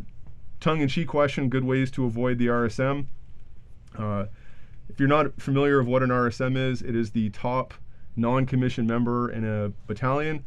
tongue-in-cheek 0.60 1.08
question: 1.08 1.48
Good 1.48 1.64
ways 1.64 1.90
to 1.92 2.04
avoid 2.04 2.38
the 2.38 2.46
RSM. 2.46 3.06
Uh, 3.98 4.26
if 4.88 4.98
you're 4.98 5.08
not 5.08 5.40
familiar 5.40 5.78
with 5.78 5.88
what 5.88 6.02
an 6.02 6.10
RSM 6.10 6.56
is, 6.56 6.82
it 6.82 6.94
is 6.94 7.10
the 7.10 7.30
top 7.30 7.74
non-commissioned 8.16 8.88
member 8.88 9.30
in 9.30 9.44
a 9.44 9.72
battalion. 9.86 10.44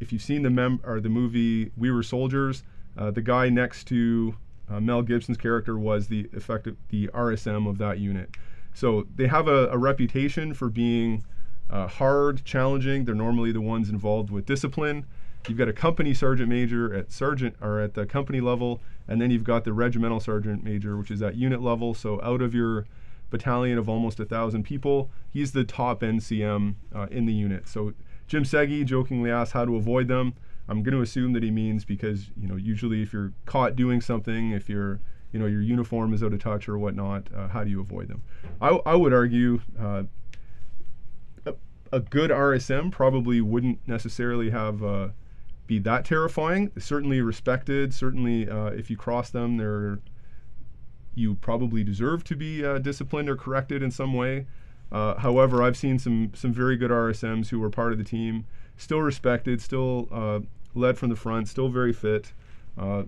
If 0.00 0.12
you've 0.12 0.22
seen 0.22 0.42
the 0.42 0.50
mem 0.50 0.80
or 0.84 1.00
the 1.00 1.08
movie 1.08 1.72
We 1.76 1.90
Were 1.90 2.02
Soldiers, 2.02 2.62
uh, 2.96 3.10
the 3.10 3.22
guy 3.22 3.48
next 3.48 3.84
to 3.88 4.36
uh, 4.70 4.80
Mel 4.80 5.02
Gibson's 5.02 5.38
character 5.38 5.78
was 5.78 6.08
the 6.08 6.28
effective 6.32 6.76
the 6.90 7.08
RSM 7.08 7.68
of 7.68 7.78
that 7.78 7.98
unit. 7.98 8.30
So 8.74 9.06
they 9.16 9.26
have 9.26 9.48
a, 9.48 9.68
a 9.68 9.78
reputation 9.78 10.54
for 10.54 10.68
being 10.68 11.24
uh, 11.70 11.86
hard, 11.86 12.44
challenging. 12.44 13.04
They're 13.04 13.14
normally 13.14 13.52
the 13.52 13.60
ones 13.60 13.88
involved 13.88 14.30
with 14.30 14.46
discipline. 14.46 15.06
You've 15.48 15.58
got 15.58 15.68
a 15.68 15.72
company 15.72 16.14
sergeant 16.14 16.48
major 16.48 16.94
at 16.94 17.10
sergeant 17.10 17.56
or 17.60 17.80
at 17.80 17.94
the 17.94 18.06
company 18.06 18.40
level, 18.40 18.80
and 19.06 19.20
then 19.20 19.30
you've 19.30 19.44
got 19.44 19.64
the 19.64 19.72
regimental 19.72 20.20
sergeant 20.20 20.62
major, 20.62 20.96
which 20.96 21.10
is 21.10 21.22
at 21.22 21.36
unit 21.36 21.62
level. 21.62 21.94
So 21.94 22.20
out 22.22 22.42
of 22.42 22.54
your 22.54 22.86
battalion 23.30 23.78
of 23.78 23.88
almost 23.88 24.20
a 24.20 24.24
thousand 24.24 24.64
people, 24.64 25.10
he's 25.30 25.52
the 25.52 25.64
top 25.64 26.00
NCM 26.00 26.74
uh, 26.94 27.06
in 27.10 27.26
the 27.26 27.32
unit. 27.32 27.68
So 27.68 27.94
Jim 28.26 28.44
Segi 28.44 28.84
jokingly 28.84 29.30
asked 29.30 29.52
how 29.52 29.64
to 29.64 29.76
avoid 29.76 30.08
them. 30.08 30.34
I'm 30.68 30.82
going 30.82 30.94
to 30.94 31.00
assume 31.00 31.32
that 31.32 31.42
he 31.42 31.50
means 31.50 31.84
because 31.84 32.30
you 32.40 32.46
know 32.46 32.56
usually 32.56 33.02
if 33.02 33.12
you're 33.12 33.32
caught 33.46 33.76
doing 33.76 34.00
something, 34.00 34.52
if 34.52 34.68
you're 34.68 35.00
you 35.32 35.38
know 35.38 35.46
your 35.46 35.62
uniform 35.62 36.12
is 36.12 36.22
out 36.22 36.32
of 36.32 36.40
touch 36.40 36.68
or 36.68 36.78
whatnot, 36.78 37.28
uh, 37.34 37.48
how 37.48 37.64
do 37.64 37.70
you 37.70 37.80
avoid 37.80 38.08
them? 38.08 38.22
I, 38.60 38.78
I 38.86 38.94
would 38.94 39.12
argue 39.12 39.60
uh, 39.80 40.04
a, 41.46 41.54
a, 41.92 42.00
good 42.00 42.30
RSM 42.30 42.90
probably 42.90 43.40
wouldn't 43.40 43.80
necessarily 43.86 44.50
have 44.50 44.82
uh, 44.82 45.08
be 45.66 45.78
that 45.80 46.04
terrifying. 46.04 46.70
Certainly 46.78 47.20
respected. 47.22 47.94
Certainly 47.94 48.48
uh, 48.48 48.66
if 48.66 48.90
you 48.90 48.96
cross 48.96 49.30
them, 49.30 49.56
they're 49.56 50.00
you 51.14 51.34
probably 51.34 51.82
deserve 51.82 52.24
to 52.24 52.36
be 52.36 52.64
uh, 52.64 52.78
disciplined 52.78 53.28
or 53.28 53.36
corrected 53.36 53.82
in 53.82 53.90
some 53.90 54.14
way. 54.14 54.46
Uh, 54.90 55.16
however, 55.16 55.62
I've 55.62 55.76
seen 55.76 55.98
some 55.98 56.32
some 56.34 56.52
very 56.52 56.76
good 56.76 56.90
RSMs 56.90 57.48
who 57.48 57.58
were 57.58 57.70
part 57.70 57.92
of 57.92 57.98
the 57.98 58.04
team, 58.04 58.46
still 58.76 59.00
respected, 59.00 59.60
still 59.60 60.08
uh, 60.10 60.40
led 60.78 60.98
from 60.98 61.08
the 61.08 61.16
front, 61.16 61.48
still 61.48 61.68
very 61.68 61.92
fit. 61.92 62.32
Uh, 62.78 63.04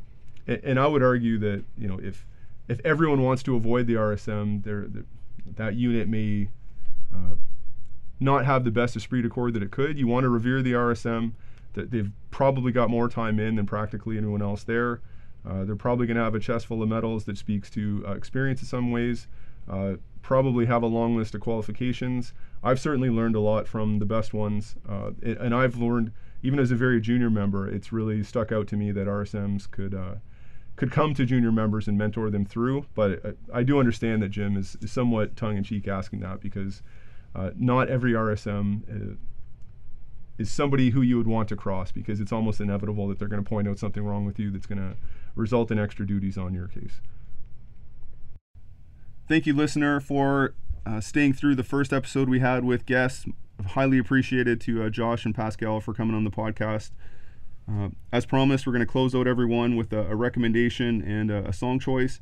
and, 0.46 0.61
and, 0.64 0.80
I 0.80 0.87
would 0.87 1.02
argue 1.02 1.38
that 1.38 1.64
you 1.78 1.88
know 1.88 1.98
if 2.02 2.26
if 2.68 2.80
everyone 2.85 3.22
wants 3.22 3.42
to 3.44 3.56
avoid 3.56 3.87
the 3.87 3.94
RSM, 3.94 4.62
the, 4.64 5.04
that 5.56 5.74
unit 5.74 6.09
may 6.09 6.48
uh, 7.14 7.35
not 8.18 8.44
have 8.44 8.64
the 8.64 8.70
best 8.70 8.96
esprit 8.96 9.22
de 9.22 9.28
corps 9.28 9.50
that 9.50 9.62
it 9.62 9.70
could. 9.70 9.98
You 9.98 10.06
want 10.06 10.24
to 10.24 10.28
revere 10.28 10.62
the 10.62 10.72
RSM. 10.72 11.33
That 11.74 11.92
they've 11.92 12.11
probably 12.30 12.72
got 12.72 12.90
more 12.90 13.09
time 13.09 13.38
in 13.38 13.54
than 13.54 13.64
practically 13.64 14.18
anyone 14.18 14.42
else 14.42 14.64
there. 14.64 15.00
Uh, 15.48 15.64
they're 15.64 15.76
probably 15.76 16.06
going 16.06 16.16
to 16.16 16.22
have 16.22 16.35
a 16.35 16.40
chest 16.40 16.66
full 16.66 16.83
of 16.83 16.88
medals 16.88 17.24
that 17.24 17.38
speaks 17.38 17.70
to 17.70 18.04
uh, 18.06 18.12
experience 18.12 18.61
in 18.61 18.66
some 18.66 18.90
ways. 18.90 19.28
Uh, 19.68 19.94
probably 20.22 20.66
have 20.66 20.83
a 20.83 20.87
long 20.87 21.16
list 21.16 21.35
of 21.35 21.40
qualifications. 21.40 22.33
I've 22.62 22.80
certainly 22.80 23.09
learned 23.09 23.37
a 23.37 23.40
lot 23.40 23.66
from 23.66 24.00
the 24.00 24.04
best 24.04 24.35
ones, 24.35 24.74
uh, 24.88 25.12
and 25.22 25.54
I've 25.54 25.76
learned 25.76 26.12
even 26.42 26.59
as 26.59 26.70
a 26.70 26.76
very 26.76 27.00
junior 27.00 27.31
member, 27.31 27.68
it's 27.68 27.92
really 27.92 28.22
stuck 28.22 28.53
out 28.53 28.66
to 28.68 28.76
me 28.76 28.92
that 28.92 29.07
RSMs 29.07 29.70
could 29.70 29.94
uh, 29.94 30.16
could 30.76 30.90
come 30.90 31.12
to 31.14 31.26
junior 31.26 31.53
members 31.53 31.88
and 31.88 31.98
mentor 31.98 32.31
them 32.31 32.44
through. 32.44 32.87
But 32.94 33.24
uh, 33.24 33.33
I 33.53 33.62
do 33.62 33.79
understand 33.79 34.22
that 34.22 34.31
Jim 34.31 34.57
is, 34.57 34.76
is 34.81 34.90
somewhat 34.90 35.37
tongue 35.37 35.57
in 35.57 35.64
cheek 35.64 35.87
asking 35.87 36.20
that 36.20 36.40
because 36.40 36.83
uh, 37.35 37.50
not 37.57 37.88
every 37.88 38.12
RSM 38.12 39.12
uh, 39.12 39.16
is 40.38 40.50
somebody 40.50 40.90
who 40.90 41.03
you 41.03 41.18
would 41.18 41.26
want 41.26 41.50
to 41.50 41.57
cross 41.57 41.92
because 41.92 42.18
it's 42.18 42.33
almost 42.33 42.61
inevitable 42.61 43.07
that 43.09 43.18
they're 43.18 43.29
going 43.29 43.44
to 43.44 43.48
point 43.48 43.68
out 43.68 43.79
something 43.79 44.03
wrong 44.03 44.24
with 44.24 44.38
you 44.38 44.50
that's 44.50 44.66
going 44.66 44.79
to 44.79 44.96
result 45.37 45.70
in 45.70 45.79
extra 45.79 46.07
duties 46.07 46.38
on 46.38 46.55
your 46.55 46.66
case. 46.66 47.03
Thank 49.29 49.46
you, 49.46 49.55
listener, 49.55 50.00
for 50.00 50.55
uh, 50.87 51.00
staying 51.00 51.35
through 51.35 51.57
the 51.57 51.62
first 51.62 51.92
episode 51.92 52.29
we 52.29 52.40
had 52.40 52.64
with 52.64 52.87
guests. 52.87 53.26
Highly 53.68 53.99
appreciated 53.99 54.61
to 54.62 54.85
uh, 54.85 54.90
Josh 54.90 55.25
and 55.25 55.35
Pascal 55.35 55.81
for 55.81 55.94
coming 55.94 56.14
on 56.14 56.25
the 56.25 56.31
podcast. 56.31 56.90
Uh, 57.70 57.90
as 58.12 58.27
promised, 58.27 58.66
we're 58.66 58.73
going 58.73 58.85
to 58.85 58.90
close 58.90 59.14
out 59.14 59.27
everyone 59.27 59.77
with 59.77 59.92
a, 59.92 60.11
a 60.11 60.16
recommendation 60.16 61.03
and 61.03 61.31
a, 61.31 61.49
a, 61.49 61.53
song 61.53 61.79
choice. 61.79 62.20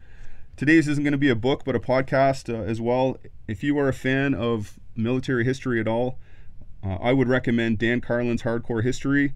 Today's 0.56 0.88
isn't 0.88 1.04
going 1.04 1.12
to 1.12 1.18
be 1.18 1.30
a 1.30 1.36
book, 1.36 1.62
but 1.64 1.74
a 1.74 1.80
podcast 1.80 2.52
uh, 2.52 2.62
as 2.62 2.80
well. 2.80 3.16
If 3.46 3.62
you 3.62 3.78
are 3.78 3.88
a 3.88 3.94
fan 3.94 4.34
of 4.34 4.78
military 4.94 5.44
history 5.44 5.80
at 5.80 5.88
all, 5.88 6.18
uh, 6.84 6.96
I 6.96 7.12
would 7.12 7.28
recommend 7.28 7.78
Dan 7.78 8.00
Carlin's 8.00 8.42
Hardcore 8.42 8.82
History. 8.82 9.32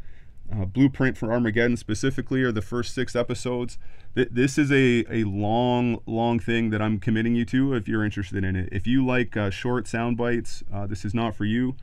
Uh, 0.53 0.67
Blueprint 0.67 1.17
for 1.17 1.33
Armageddon 1.33 1.79
specifically 1.79 2.43
are 2.43 2.53
the 2.53 2.61
first 2.61 2.95
six 2.95 3.17
episodes. 3.17 3.79
Th- 4.15 4.29
this 4.31 4.59
is 4.59 4.71
a, 4.71 5.07
a 5.09 5.25
long, 5.25 6.03
long 6.05 6.39
thing 6.39 6.69
that 6.71 6.83
I'm 6.83 6.99
committing 6.99 7.35
you 7.37 7.47
to 7.47 7.73
if 7.75 7.89
you're 7.89 8.05
interested 8.05 8.45
in 8.45 8.55
it. 8.55 8.69
If 8.71 8.87
you 8.87 9.07
like 9.07 9.35
uh, 9.35 9.49
short 9.49 9.89
sound 9.89 10.19
bites, 10.19 10.63
this 10.89 11.07
is 11.07 11.15
not 11.15 11.35
for 11.35 11.47
you. 11.47 11.77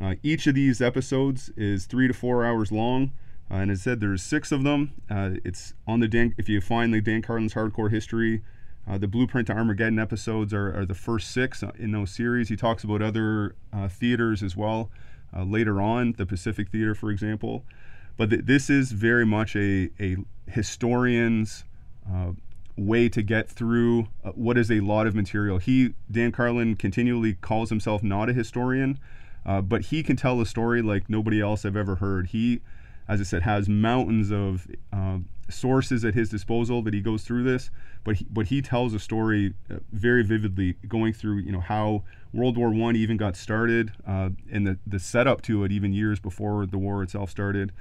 Uh, 0.00 0.14
each 0.22 0.46
of 0.46 0.54
these 0.54 0.80
episodes 0.80 1.50
is 1.56 1.86
three 1.86 2.06
to 2.06 2.14
four 2.14 2.44
hours 2.44 2.70
long. 2.70 3.12
Uh, 3.50 3.56
and 3.56 3.70
as 3.70 3.80
I 3.80 3.82
said, 3.84 4.00
there's 4.00 4.22
six 4.22 4.52
of 4.52 4.64
them. 4.64 4.92
Uh, 5.08 5.30
it's 5.44 5.74
on 5.86 6.00
the 6.00 6.08
Dan, 6.08 6.34
if 6.36 6.48
you 6.48 6.60
find 6.60 6.92
the 6.92 7.00
Dan 7.00 7.22
Carlin's 7.22 7.54
Hardcore 7.54 7.90
History, 7.90 8.42
the 8.88 9.08
Blueprint 9.08 9.48
to 9.48 9.52
Armageddon 9.52 9.98
episodes 9.98 10.54
are, 10.54 10.78
are, 10.78 10.86
the 10.86 10.94
first 10.94 11.32
six 11.32 11.64
in 11.76 11.90
those 11.90 12.12
series. 12.12 12.50
He 12.50 12.56
talks 12.56 12.84
about 12.84 13.02
other 13.02 13.56
theaters 13.88 14.44
as 14.44 14.56
well 14.56 14.90
later 15.44 15.80
on, 15.80 16.12
the 16.12 16.24
Pacific 16.24 16.68
Theater, 16.68 16.94
for 16.94 17.10
example. 17.10 17.64
But 18.16 18.30
th- 18.30 18.44
this 18.44 18.70
is 18.70 18.92
very 18.92 19.26
much 19.26 19.56
a, 19.56 19.90
a 20.00 20.16
historian's 20.48 21.64
uh, 22.10 22.32
way 22.76 23.08
to 23.08 23.22
get 23.22 23.48
through 23.48 24.08
uh, 24.24 24.30
what 24.30 24.56
is 24.56 24.70
a 24.70 24.80
lot 24.80 25.06
of 25.06 25.14
material. 25.14 25.58
He, 25.58 25.94
Dan 26.10 26.32
Carlin, 26.32 26.76
continually 26.76 27.34
calls 27.34 27.70
himself 27.70 28.02
not 28.02 28.28
a 28.28 28.32
historian, 28.32 28.98
uh, 29.46 29.60
but 29.62 29.86
he 29.86 30.02
can 30.02 30.16
tell 30.16 30.40
a 30.40 30.46
story 30.46 30.82
like 30.82 31.08
nobody 31.08 31.40
else 31.40 31.64
I've 31.64 31.76
ever 31.76 31.96
heard. 31.96 32.28
He, 32.28 32.60
as 33.08 33.20
I 33.20 33.24
said, 33.24 33.42
has 33.42 33.68
mountains 33.68 34.30
of 34.30 34.66
uh, 34.92 35.18
sources 35.48 36.04
at 36.04 36.14
his 36.14 36.28
disposal 36.28 36.82
that 36.82 36.92
he 36.92 37.00
goes 37.00 37.22
through 37.22 37.44
this, 37.44 37.70
but 38.04 38.16
he, 38.16 38.26
but 38.28 38.46
he 38.46 38.60
tells 38.60 38.92
a 38.92 38.98
story 38.98 39.54
uh, 39.70 39.76
very 39.92 40.22
vividly, 40.24 40.76
going 40.86 41.12
through 41.12 41.38
you 41.38 41.52
know 41.52 41.60
how 41.60 42.02
World 42.34 42.58
War 42.58 42.70
One 42.70 42.96
even 42.96 43.16
got 43.16 43.36
started, 43.36 43.92
uh, 44.06 44.30
and 44.52 44.66
the 44.66 44.78
the 44.86 44.98
setup 44.98 45.40
to 45.42 45.64
it 45.64 45.72
even 45.72 45.92
years 45.94 46.20
before 46.20 46.66
the 46.66 46.78
war 46.78 47.02
itself 47.02 47.30
started 47.30 47.72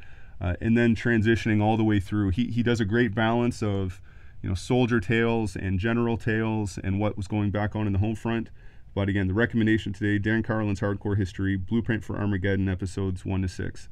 uh, 0.41 0.55
and 0.61 0.77
then 0.77 0.95
transitioning 0.95 1.61
all 1.61 1.77
the 1.77 1.83
way 1.83 1.99
through. 1.99 2.29
He, 2.29 2.47
he 2.47 2.63
does 2.63 2.79
a 2.79 2.85
great 2.85 3.13
balance 3.13 3.63
of 3.63 4.01
you 4.41 4.49
know 4.49 4.55
soldier 4.55 4.99
tales 4.99 5.55
and 5.55 5.79
general 5.79 6.17
tales 6.17 6.77
and 6.83 6.99
what 6.99 7.17
was 7.17 7.27
going 7.27 7.51
back 7.51 7.75
on 7.75 7.87
in 7.87 7.93
the 7.93 7.99
home 7.99 8.15
front. 8.15 8.49
But 8.95 9.09
again, 9.09 9.27
the 9.27 9.33
recommendation 9.33 9.91
today: 9.91 10.17
Dan 10.17 10.41
Carlin's 10.41 10.79
Hardcore 10.79 11.17
History, 11.17 11.57
Blueprint 11.57 12.03
for 12.03 12.17
Armageddon, 12.17 12.69
episodes 12.69 13.25
one 13.25 13.41
to 13.41 13.49
six. 13.49 13.89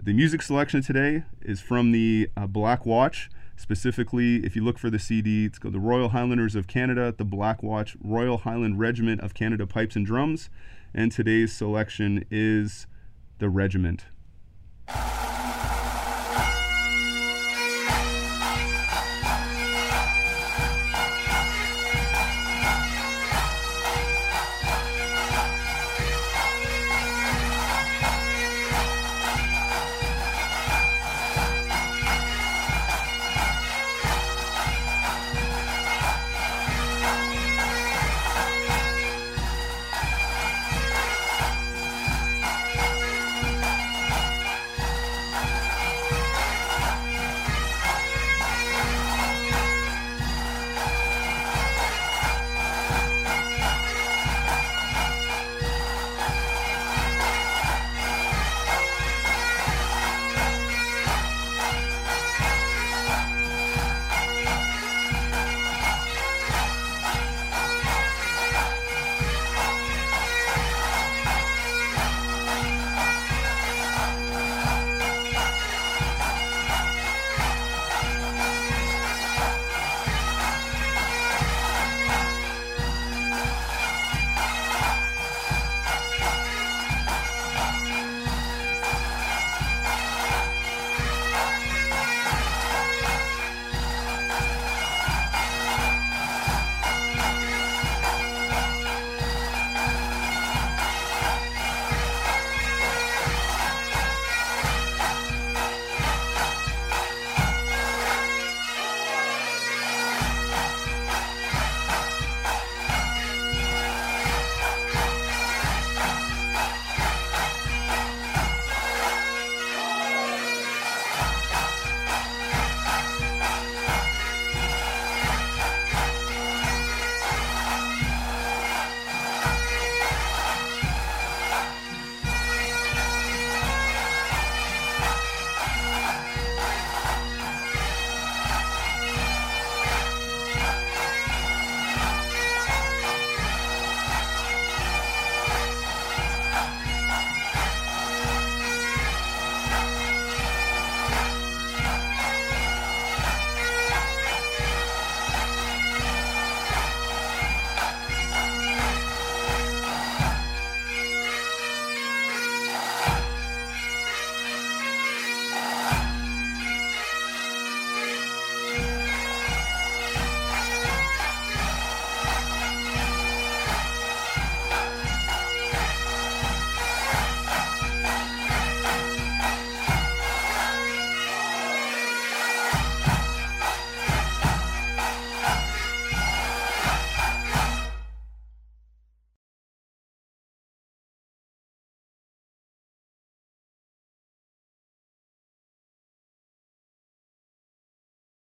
The 0.00 0.12
music 0.12 0.40
selection 0.40 0.82
today 0.82 1.24
is 1.42 1.60
from 1.60 1.90
the 1.90 2.30
uh, 2.36 2.46
Black 2.46 2.86
Watch. 2.86 3.28
Specifically, 3.56 4.36
if 4.44 4.54
you 4.54 4.64
look 4.64 4.78
for 4.78 4.88
the 4.88 4.98
CD, 4.98 5.44
it's 5.44 5.58
called 5.58 5.74
the 5.74 5.80
Royal 5.80 6.10
Highlanders 6.10 6.54
of 6.54 6.68
Canada, 6.68 7.12
the 7.16 7.24
Black 7.24 7.62
Watch, 7.62 7.96
Royal 8.02 8.38
Highland 8.38 8.78
Regiment 8.78 9.20
of 9.20 9.34
Canada 9.34 9.66
Pipes 9.66 9.96
and 9.96 10.06
Drums. 10.06 10.48
And 10.94 11.10
today's 11.10 11.52
selection 11.52 12.24
is 12.30 12.86
the 13.38 13.48
Regiment. 13.48 14.06